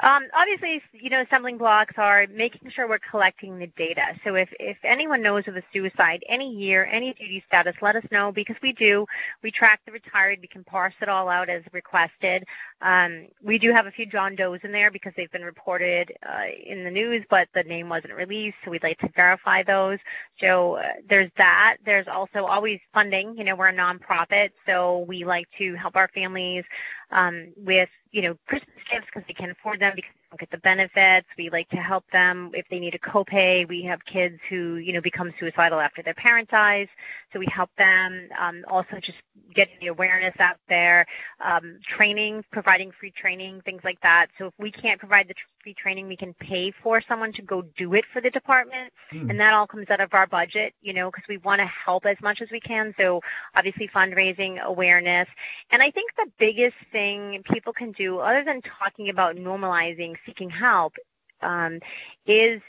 Um, 0.02 0.22
obviously, 0.34 0.80
you 0.92 1.10
know, 1.10 1.24
stumbling 1.26 1.58
blocks 1.58 1.94
are 1.98 2.26
making 2.32 2.70
sure 2.70 2.88
we're 2.88 2.98
collecting 3.10 3.58
the 3.58 3.66
data. 3.76 4.02
So 4.24 4.34
if, 4.34 4.48
if 4.58 4.78
anyone 4.82 5.20
knows 5.20 5.44
of 5.46 5.56
a 5.56 5.62
suicide, 5.72 6.24
any 6.28 6.50
year, 6.50 6.86
any 6.86 7.12
duty 7.12 7.44
status, 7.46 7.74
let 7.82 7.96
us 7.96 8.04
know 8.10 8.32
because 8.32 8.56
we 8.62 8.72
do. 8.72 9.04
We 9.42 9.50
track 9.50 9.80
the 9.84 9.92
retired. 9.92 10.38
We 10.40 10.48
can 10.48 10.64
parse 10.64 10.94
it 11.02 11.08
all 11.10 11.28
out 11.28 11.50
as 11.50 11.62
requested. 11.72 12.44
Um, 12.80 13.26
we 13.42 13.58
do 13.58 13.72
have 13.72 13.86
a 13.86 13.90
few 13.90 14.06
John 14.06 14.36
Does 14.36 14.60
in 14.62 14.72
there 14.72 14.90
because 14.90 15.12
they've 15.16 15.30
been 15.32 15.44
reported 15.44 16.12
uh, 16.26 16.44
in 16.64 16.82
the 16.84 16.90
news, 16.90 17.24
but 17.28 17.48
the 17.54 17.62
name 17.62 17.90
wasn't 17.90 18.14
released, 18.14 18.56
so 18.64 18.70
we'd 18.70 18.82
like 18.82 18.98
to 19.00 19.08
verify 19.14 19.62
those. 19.62 19.98
So 20.42 20.76
uh, 20.76 20.82
there's 21.08 21.30
that. 21.36 21.76
There's 21.84 22.06
also 22.08 22.46
always 22.46 22.80
funding. 22.94 23.36
You 23.36 23.44
know, 23.44 23.54
we're 23.54 23.68
a 23.68 23.74
nonprofit, 23.74 24.50
so 24.64 25.00
we 25.06 25.24
like 25.26 25.46
to 25.58 25.74
help 25.74 25.96
our 25.96 26.08
families 26.14 26.64
um, 27.12 27.52
with 27.56 27.88
you 28.12 28.22
know 28.22 28.36
Christmas 28.46 28.76
gifts 28.90 29.06
because 29.12 29.26
they 29.26 29.34
can 29.34 29.50
afford 29.50 29.80
them 29.80 29.92
because 29.94 30.14
get 30.38 30.50
the 30.50 30.58
benefits. 30.58 31.26
We 31.36 31.50
like 31.50 31.68
to 31.70 31.76
help 31.76 32.04
them 32.12 32.50
if 32.54 32.66
they 32.70 32.78
need 32.78 32.94
a 32.94 32.98
copay. 32.98 33.68
We 33.68 33.82
have 33.84 34.04
kids 34.04 34.38
who, 34.48 34.76
you 34.76 34.92
know, 34.92 35.00
become 35.00 35.32
suicidal 35.38 35.80
after 35.80 36.02
their 36.02 36.14
parent 36.14 36.48
dies, 36.48 36.88
so 37.32 37.38
we 37.38 37.46
help 37.52 37.70
them. 37.76 38.28
Um, 38.40 38.64
also, 38.68 38.96
just 39.00 39.18
getting 39.54 39.74
the 39.80 39.88
awareness 39.88 40.34
out 40.38 40.56
there, 40.68 41.06
um, 41.44 41.78
training, 41.96 42.44
providing 42.52 42.92
free 42.98 43.10
training, 43.10 43.62
things 43.64 43.80
like 43.84 44.00
that. 44.02 44.26
So 44.38 44.46
if 44.46 44.54
we 44.58 44.70
can't 44.70 44.98
provide 44.98 45.28
the 45.28 45.34
free 45.62 45.74
training, 45.74 46.08
we 46.08 46.16
can 46.16 46.34
pay 46.34 46.72
for 46.82 47.02
someone 47.08 47.32
to 47.32 47.42
go 47.42 47.62
do 47.76 47.94
it 47.94 48.04
for 48.12 48.20
the 48.20 48.30
department, 48.30 48.92
mm. 49.12 49.28
and 49.28 49.40
that 49.40 49.52
all 49.52 49.66
comes 49.66 49.90
out 49.90 50.00
of 50.00 50.14
our 50.14 50.26
budget, 50.26 50.74
you 50.82 50.92
know, 50.92 51.10
because 51.10 51.26
we 51.28 51.38
want 51.38 51.60
to 51.60 51.66
help 51.66 52.06
as 52.06 52.16
much 52.22 52.40
as 52.40 52.48
we 52.50 52.60
can. 52.60 52.94
So 52.96 53.20
obviously, 53.54 53.88
fundraising, 53.88 54.62
awareness, 54.62 55.28
and 55.70 55.82
I 55.82 55.90
think 55.90 56.10
the 56.16 56.30
biggest 56.38 56.76
thing 56.92 57.42
people 57.52 57.72
can 57.72 57.92
do, 57.92 58.18
other 58.18 58.44
than 58.44 58.60
talking 58.62 59.08
about 59.08 59.36
normalizing 59.36 60.14
seeking 60.26 60.50
help 60.50 60.94
um, 61.42 61.80
is 62.26 62.60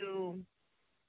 to 0.00 0.38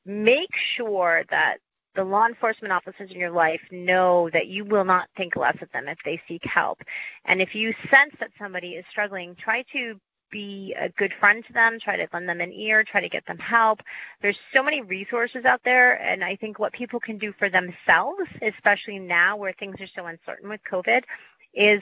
make 0.06 0.50
sure 0.76 1.24
that 1.30 1.58
the 1.96 2.04
law 2.04 2.26
enforcement 2.26 2.72
officers 2.72 3.12
in 3.12 3.20
your 3.20 3.32
life 3.32 3.62
know 3.72 4.30
that 4.34 4.48
you 4.48 4.66
will 4.66 4.86
not 4.86 5.08
think 5.16 5.36
less 5.36 5.58
of 5.62 5.72
them 5.72 5.88
if 5.88 5.98
they 6.04 6.20
seek 6.28 6.42
help. 6.44 6.80
And 7.26 7.42
if 7.42 7.54
you 7.54 7.74
sense 7.92 8.14
that 8.20 8.32
somebody 8.40 8.70
is 8.70 8.86
struggling, 8.90 9.36
try 9.36 9.64
to 9.74 10.00
be 10.32 10.76
a 10.80 10.90
good 10.90 11.14
friend 11.20 11.44
to 11.46 11.54
them, 11.54 11.78
try 11.80 11.96
to 11.96 12.08
lend 12.12 12.28
them 12.28 12.42
an 12.42 12.52
ear, 12.52 12.84
try 12.84 13.00
to 13.00 13.08
get 13.08 13.26
them 13.28 13.38
help. 13.38 13.80
There's 14.22 14.38
so 14.56 14.64
many 14.64 14.82
resources 14.82 15.46
out 15.46 15.62
there, 15.64 16.02
and 16.02 16.24
I 16.24 16.36
think 16.36 16.58
what 16.58 16.74
people 16.74 17.00
can 17.00 17.20
do 17.20 17.32
for 17.38 17.50
themselves, 17.50 18.28
especially 18.42 18.98
now 18.98 19.38
where 19.38 19.54
things 19.54 19.76
are 19.80 19.88
so 19.96 20.08
uncertain 20.08 20.50
with 20.50 20.62
COVID, 20.70 21.04
is 21.54 21.82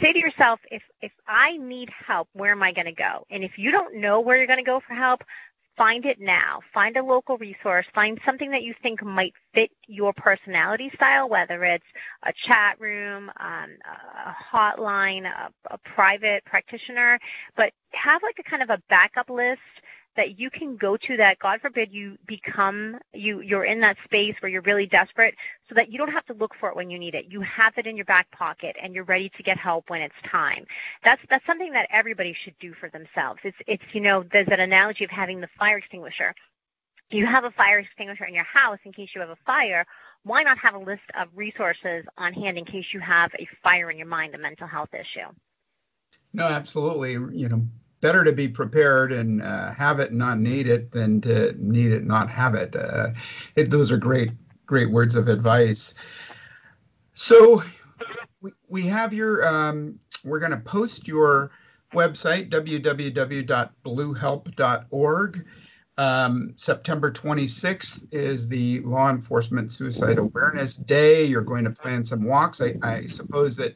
say 0.00 0.12
to 0.12 0.18
yourself, 0.18 0.60
if 0.70 0.82
if 1.02 1.12
I 1.26 1.56
need 1.56 1.90
help, 2.06 2.28
where 2.32 2.52
am 2.52 2.62
I 2.62 2.72
going 2.72 2.86
to 2.86 2.92
go? 2.92 3.26
And 3.30 3.44
if 3.44 3.52
you 3.56 3.70
don't 3.70 3.96
know 3.96 4.20
where 4.20 4.36
you're 4.36 4.46
going 4.46 4.58
to 4.58 4.64
go 4.64 4.80
for 4.86 4.94
help, 4.94 5.22
find 5.76 6.04
it 6.04 6.20
now. 6.20 6.60
Find 6.72 6.96
a 6.96 7.02
local 7.02 7.36
resource. 7.38 7.86
Find 7.94 8.18
something 8.24 8.50
that 8.50 8.62
you 8.62 8.74
think 8.82 9.02
might 9.02 9.34
fit 9.54 9.70
your 9.86 10.12
personality 10.12 10.90
style, 10.94 11.28
whether 11.28 11.64
it's 11.64 11.84
a 12.24 12.32
chat 12.32 12.80
room, 12.80 13.30
um, 13.40 13.70
a 13.84 14.56
hotline, 14.56 15.26
a, 15.26 15.50
a 15.72 15.78
private 15.78 16.44
practitioner. 16.44 17.18
But 17.56 17.72
have 17.92 18.22
like 18.22 18.36
a 18.38 18.48
kind 18.48 18.62
of 18.62 18.70
a 18.70 18.82
backup 18.88 19.30
list 19.30 19.60
that 20.16 20.38
you 20.38 20.50
can 20.50 20.76
go 20.76 20.96
to 20.96 21.16
that 21.16 21.38
god 21.38 21.60
forbid 21.60 21.92
you 21.92 22.16
become 22.26 22.98
you 23.12 23.40
you're 23.40 23.64
in 23.64 23.80
that 23.80 23.96
space 24.04 24.34
where 24.40 24.50
you're 24.50 24.62
really 24.62 24.86
desperate 24.86 25.34
so 25.68 25.74
that 25.74 25.90
you 25.90 25.98
don't 25.98 26.12
have 26.12 26.24
to 26.26 26.34
look 26.34 26.52
for 26.58 26.68
it 26.68 26.76
when 26.76 26.90
you 26.90 26.98
need 26.98 27.14
it. 27.14 27.26
You 27.28 27.40
have 27.40 27.74
it 27.76 27.86
in 27.86 27.96
your 27.96 28.04
back 28.04 28.30
pocket 28.30 28.76
and 28.82 28.94
you're 28.94 29.04
ready 29.04 29.30
to 29.36 29.42
get 29.42 29.56
help 29.56 29.88
when 29.88 30.02
it's 30.02 30.14
time. 30.30 30.64
That's 31.02 31.20
that's 31.30 31.44
something 31.46 31.72
that 31.72 31.86
everybody 31.90 32.36
should 32.44 32.54
do 32.60 32.74
for 32.78 32.90
themselves. 32.90 33.40
It's 33.44 33.56
it's 33.66 33.82
you 33.92 34.00
know 34.00 34.24
there's 34.32 34.48
that 34.48 34.60
analogy 34.60 35.04
of 35.04 35.10
having 35.10 35.40
the 35.40 35.48
fire 35.58 35.78
extinguisher. 35.78 36.34
You 37.10 37.26
have 37.26 37.44
a 37.44 37.50
fire 37.50 37.78
extinguisher 37.78 38.24
in 38.24 38.34
your 38.34 38.44
house 38.44 38.78
in 38.84 38.92
case 38.92 39.10
you 39.14 39.20
have 39.20 39.30
a 39.30 39.38
fire 39.46 39.84
why 40.26 40.42
not 40.42 40.56
have 40.56 40.74
a 40.74 40.78
list 40.78 41.02
of 41.20 41.28
resources 41.34 42.02
on 42.16 42.32
hand 42.32 42.56
in 42.56 42.64
case 42.64 42.86
you 42.94 43.00
have 43.00 43.30
a 43.38 43.46
fire 43.62 43.90
in 43.90 43.98
your 43.98 44.06
mind 44.06 44.34
a 44.34 44.38
mental 44.38 44.66
health 44.66 44.88
issue? 44.94 45.28
No 46.32 46.46
absolutely. 46.46 47.12
You 47.12 47.48
know 47.48 47.68
better 48.04 48.22
to 48.22 48.32
be 48.32 48.46
prepared 48.46 49.10
and 49.12 49.40
uh, 49.40 49.72
have 49.72 49.98
it 49.98 50.10
and 50.10 50.18
not 50.18 50.38
need 50.38 50.66
it 50.66 50.92
than 50.92 51.22
to 51.22 51.54
need 51.58 51.90
it 51.90 52.00
and 52.00 52.06
not 52.06 52.28
have 52.28 52.54
it. 52.54 52.76
Uh, 52.76 53.08
it. 53.56 53.70
Those 53.70 53.90
are 53.90 53.96
great, 53.96 54.28
great 54.66 54.90
words 54.90 55.16
of 55.16 55.26
advice. 55.26 55.94
So 57.14 57.62
we, 58.42 58.50
we 58.68 58.82
have 58.82 59.14
your, 59.14 59.48
um, 59.48 59.98
we're 60.22 60.38
going 60.38 60.52
to 60.52 60.58
post 60.58 61.08
your 61.08 61.50
website, 61.94 62.50
www.bluehelp.org. 62.50 65.46
Um, 65.96 66.52
September 66.56 67.10
26th 67.10 68.06
is 68.12 68.50
the 68.50 68.80
Law 68.80 69.08
Enforcement 69.08 69.72
Suicide 69.72 70.18
Awareness 70.18 70.76
Day. 70.76 71.24
You're 71.24 71.40
going 71.40 71.64
to 71.64 71.70
plan 71.70 72.04
some 72.04 72.24
walks. 72.24 72.60
I, 72.60 72.74
I 72.82 73.06
suppose 73.06 73.56
that 73.56 73.74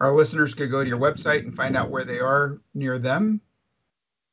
our 0.00 0.12
listeners 0.12 0.54
could 0.54 0.70
go 0.70 0.84
to 0.84 0.88
your 0.88 1.00
website 1.00 1.40
and 1.40 1.56
find 1.56 1.76
out 1.76 1.90
where 1.90 2.04
they 2.04 2.20
are 2.20 2.60
near 2.72 2.98
them. 2.98 3.40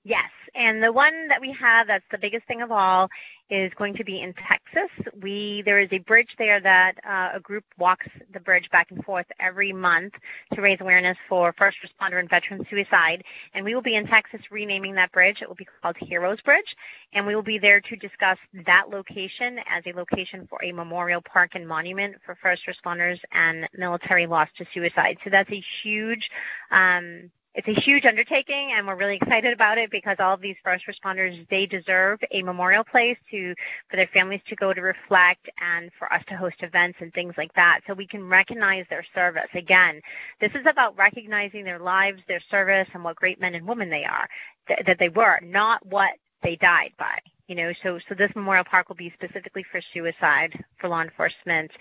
Yes, 0.06 0.30
and 0.54 0.84
the 0.84 0.92
one 0.92 1.30
that 1.30 1.40
we 1.40 1.56
have 1.60 1.88
that's 1.88 2.04
the 2.12 2.18
biggest 2.18 2.46
thing 2.46 2.62
of 2.62 2.72
all 2.72 3.08
is 3.50 3.72
going 3.76 3.96
to 3.96 4.04
be 4.04 4.22
in 4.22 4.34
Texas. 4.34 4.90
We 5.22 5.62
there 5.66 5.80
is 5.80 5.88
a 5.94 6.00
bridge 6.00 6.30
there 6.38 6.60
that 6.60 6.96
uh, 7.08 7.38
a 7.38 7.40
group 7.40 7.64
walks 7.78 8.08
the 8.34 8.42
bridge 8.42 8.70
back 8.70 8.92
and 8.92 9.02
forth 9.06 9.26
every 9.40 9.72
month 9.72 10.14
to 10.54 10.62
raise 10.62 10.82
awareness 10.82 11.18
for 11.30 11.54
first 11.58 11.78
responder 11.86 12.20
and 12.20 12.30
veteran 12.30 12.66
suicide. 12.70 13.24
And 13.54 13.64
we 13.64 13.76
will 13.76 13.82
be 13.82 13.96
in 13.96 14.06
Texas 14.06 14.42
renaming 14.52 14.94
that 14.96 15.14
bridge. 15.14 15.38
It 15.42 15.48
will 15.48 15.56
be 15.56 15.68
called 15.82 15.96
Heroes 15.98 16.42
Bridge, 16.42 16.76
and 17.14 17.26
we 17.26 17.34
will 17.34 17.42
be 17.42 17.58
there 17.58 17.80
to 17.80 17.96
discuss 17.96 18.38
that 18.66 18.90
location 18.90 19.58
as 19.70 19.84
a 19.86 19.94
location 19.98 20.48
for 20.50 20.62
a 20.66 20.74
memorial 20.74 21.22
park 21.22 21.52
and 21.56 21.66
monument 21.66 22.16
for 22.26 22.36
first 22.42 22.64
responders 22.68 23.20
and 23.32 23.70
military 23.78 24.28
lost 24.28 24.52
to 24.58 24.66
suicide. 24.74 25.18
So 25.24 25.30
that's 25.30 25.52
a 25.52 25.64
huge 25.82 26.30
um, 26.72 27.32
it's 27.56 27.68
a 27.68 27.82
huge 27.82 28.06
undertaking 28.06 28.74
and 28.76 28.88
we're 28.88 28.96
really 28.96 29.16
excited 29.16 29.54
about 29.54 29.78
it 29.78 29.92
because 29.92 30.18
all 30.20 30.34
of 30.34 30.42
these 30.42 30.56
first 30.64 30.86
responders 30.88 31.48
they 31.50 31.66
deserve 31.66 32.20
a 32.32 32.42
memorial 32.42 32.84
place 32.84 33.18
to 33.30 33.54
for 33.90 33.98
their 33.98 34.08
families 34.08 34.42
to 34.48 34.56
go 34.56 34.74
to 34.74 34.82
reflect 34.82 35.50
and 35.62 35.92
for 35.98 36.12
us 36.12 36.24
to 36.28 36.36
host 36.36 36.56
events 36.60 36.98
and 37.02 37.14
things 37.14 37.34
like 37.38 37.54
that. 37.54 37.82
So 37.88 37.94
we 37.94 38.08
can 38.08 38.28
recognize 38.28 38.86
their 38.90 39.06
service. 39.14 39.50
Again 39.54 40.02
this 40.42 40.52
is 40.56 40.66
about 40.68 40.98
recognizing 40.98 41.64
their 41.64 41.80
lives 41.80 42.22
their 42.28 42.42
service 42.50 42.88
and 42.94 43.04
what 43.04 43.16
great 43.16 43.40
men 43.40 43.56
and 43.56 43.68
women 43.68 43.90
they 43.90 44.06
are 44.06 44.28
th- 44.68 44.80
that 44.86 45.00
they 45.00 45.10
were 45.10 45.40
not 45.44 45.86
what 45.86 46.12
they 46.42 46.56
died 46.56 46.92
by 46.98 47.18
you 47.48 47.56
know? 47.56 47.74
So 47.84 48.00
so 48.10 48.16
this 48.16 48.32
memorial 48.36 48.64
park 48.64 48.90
will 48.90 48.96
be 48.96 49.12
specifically 49.12 49.66
for 49.72 49.82
suicide 49.94 50.64
for 50.80 50.90
law 50.90 51.02
enforcement 51.02 51.72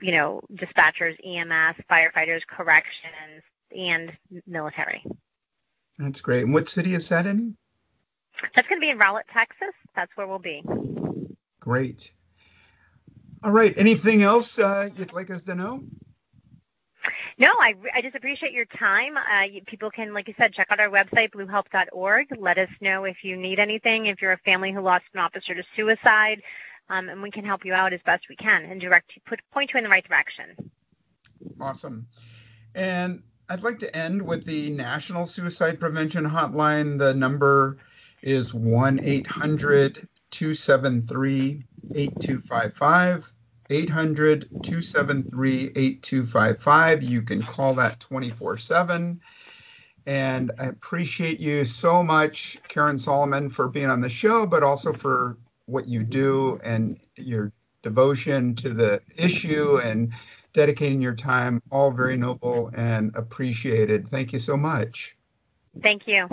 you 0.00 0.12
know 0.12 0.40
dispatchers 0.54 1.16
ems 1.24 1.76
firefighters 1.90 2.40
corrections 2.46 3.42
and 3.76 4.12
military. 4.46 5.04
That's 5.98 6.20
great. 6.20 6.44
And 6.44 6.54
what 6.54 6.68
city 6.68 6.94
is 6.94 7.08
that 7.10 7.26
in? 7.26 7.56
That's 8.54 8.68
going 8.68 8.80
to 8.80 8.84
be 8.84 8.90
in 8.90 8.98
Rowlett, 8.98 9.26
Texas. 9.32 9.74
That's 9.94 10.10
where 10.16 10.26
we'll 10.26 10.38
be. 10.38 10.62
Great. 11.60 12.12
All 13.44 13.52
right. 13.52 13.76
Anything 13.76 14.22
else 14.22 14.58
uh, 14.58 14.88
you'd 14.96 15.12
like 15.12 15.30
us 15.30 15.44
to 15.44 15.54
know? 15.54 15.84
No, 17.38 17.48
I, 17.60 17.74
I 17.94 18.02
just 18.02 18.14
appreciate 18.14 18.52
your 18.52 18.66
time. 18.66 19.16
Uh, 19.16 19.60
people 19.66 19.90
can, 19.90 20.12
like 20.12 20.28
you 20.28 20.34
said, 20.38 20.52
check 20.52 20.68
out 20.70 20.80
our 20.80 20.90
website, 20.90 21.32
bluehelp.org. 21.32 22.26
Let 22.38 22.58
us 22.58 22.68
know 22.80 23.04
if 23.04 23.24
you 23.24 23.36
need 23.36 23.58
anything, 23.58 24.06
if 24.06 24.20
you're 24.20 24.32
a 24.32 24.38
family 24.38 24.72
who 24.72 24.80
lost 24.80 25.04
an 25.14 25.20
officer 25.20 25.54
to 25.54 25.62
suicide, 25.74 26.42
um, 26.88 27.08
and 27.08 27.22
we 27.22 27.30
can 27.30 27.44
help 27.44 27.64
you 27.64 27.74
out 27.74 27.92
as 27.92 28.00
best 28.04 28.24
we 28.28 28.36
can 28.36 28.64
and 28.64 28.80
direct 28.80 29.12
you, 29.16 29.22
put, 29.26 29.40
point 29.52 29.70
you 29.72 29.78
in 29.78 29.84
the 29.84 29.90
right 29.90 30.06
direction. 30.06 30.70
Awesome. 31.60 32.06
And 32.74 33.22
I'd 33.52 33.62
like 33.62 33.80
to 33.80 33.94
end 33.94 34.22
with 34.22 34.46
the 34.46 34.70
National 34.70 35.26
Suicide 35.26 35.78
Prevention 35.78 36.24
Hotline. 36.24 36.98
The 36.98 37.12
number 37.12 37.76
is 38.22 38.54
1 38.54 39.00
800 39.02 40.08
273 40.30 41.62
8255. 41.94 43.30
800 43.68 44.48
273 44.62 45.64
8255. 45.66 47.02
You 47.02 47.20
can 47.20 47.42
call 47.42 47.74
that 47.74 48.00
24 48.00 48.56
7. 48.56 49.20
And 50.06 50.52
I 50.58 50.64
appreciate 50.64 51.38
you 51.38 51.66
so 51.66 52.02
much, 52.02 52.56
Karen 52.68 52.96
Solomon, 52.96 53.50
for 53.50 53.68
being 53.68 53.90
on 53.90 54.00
the 54.00 54.08
show, 54.08 54.46
but 54.46 54.62
also 54.62 54.94
for 54.94 55.36
what 55.66 55.86
you 55.88 56.04
do 56.04 56.58
and 56.64 56.98
your 57.16 57.52
devotion 57.82 58.54
to 58.54 58.70
the 58.70 59.02
issue 59.18 59.76
and 59.76 60.14
dedicating 60.52 61.02
your 61.02 61.14
time. 61.14 61.62
All 61.70 61.90
very 61.90 62.16
noble 62.16 62.70
and 62.74 63.14
appreciated. 63.14 64.08
Thank 64.08 64.32
you 64.32 64.38
so 64.38 64.56
much. 64.56 65.16
Thank 65.82 66.06
you. 66.06 66.28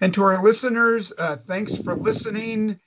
And 0.00 0.12
to 0.14 0.22
our 0.24 0.42
listeners, 0.42 1.12
uh, 1.16 1.36
thanks 1.36 1.76
for 1.76 1.94
listening. 1.94 2.80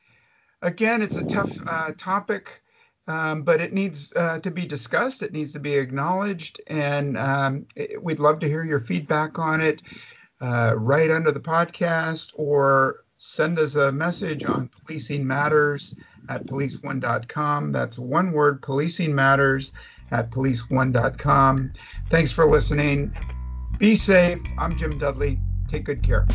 Again, 0.62 1.02
it's 1.02 1.16
a 1.16 1.26
tough 1.26 1.58
uh, 1.66 1.92
topic, 1.96 2.62
um, 3.08 3.44
but 3.44 3.62
it 3.62 3.74
needs 3.74 4.12
uh, 4.16 4.40
to 4.40 4.52
be 4.52 4.66
discussed. 4.66 5.24
It 5.24 5.32
needs 5.32 5.54
to 5.54 5.60
be 5.60 5.76
acknowledged, 5.76 6.62
and 6.68 7.18
um, 7.18 7.66
it, 7.76 8.04
we'd 8.04 8.20
love 8.20 8.42
to 8.42 8.48
hear 8.48 8.64
your 8.64 8.80
feedback 8.80 9.40
on 9.40 9.62
it. 9.62 9.82
Uh, 10.40 10.76
right 10.78 11.10
under 11.10 11.32
the 11.32 11.40
podcast, 11.40 12.32
or 12.36 13.04
send 13.18 13.58
us 13.58 13.74
a 13.76 13.92
message 13.92 14.46
on 14.46 14.68
Policing 14.70 15.26
Matters 15.26 15.96
at 16.30 16.46
policeone.com. 16.46 17.72
That's 17.72 17.98
one 17.98 18.32
word, 18.34 18.62
Policing 18.62 19.16
Matters 19.16 19.74
at 20.12 20.32
policeone.com. 20.32 21.74
Thanks 22.10 22.32
for 22.32 22.46
listening. 22.46 23.16
Be 23.78 23.96
safe. 23.96 24.40
I'm 24.58 24.78
Jim 24.78 24.98
Dudley. 24.98 25.40
Take 25.68 25.86
good 25.86 26.02
care. 26.02 26.26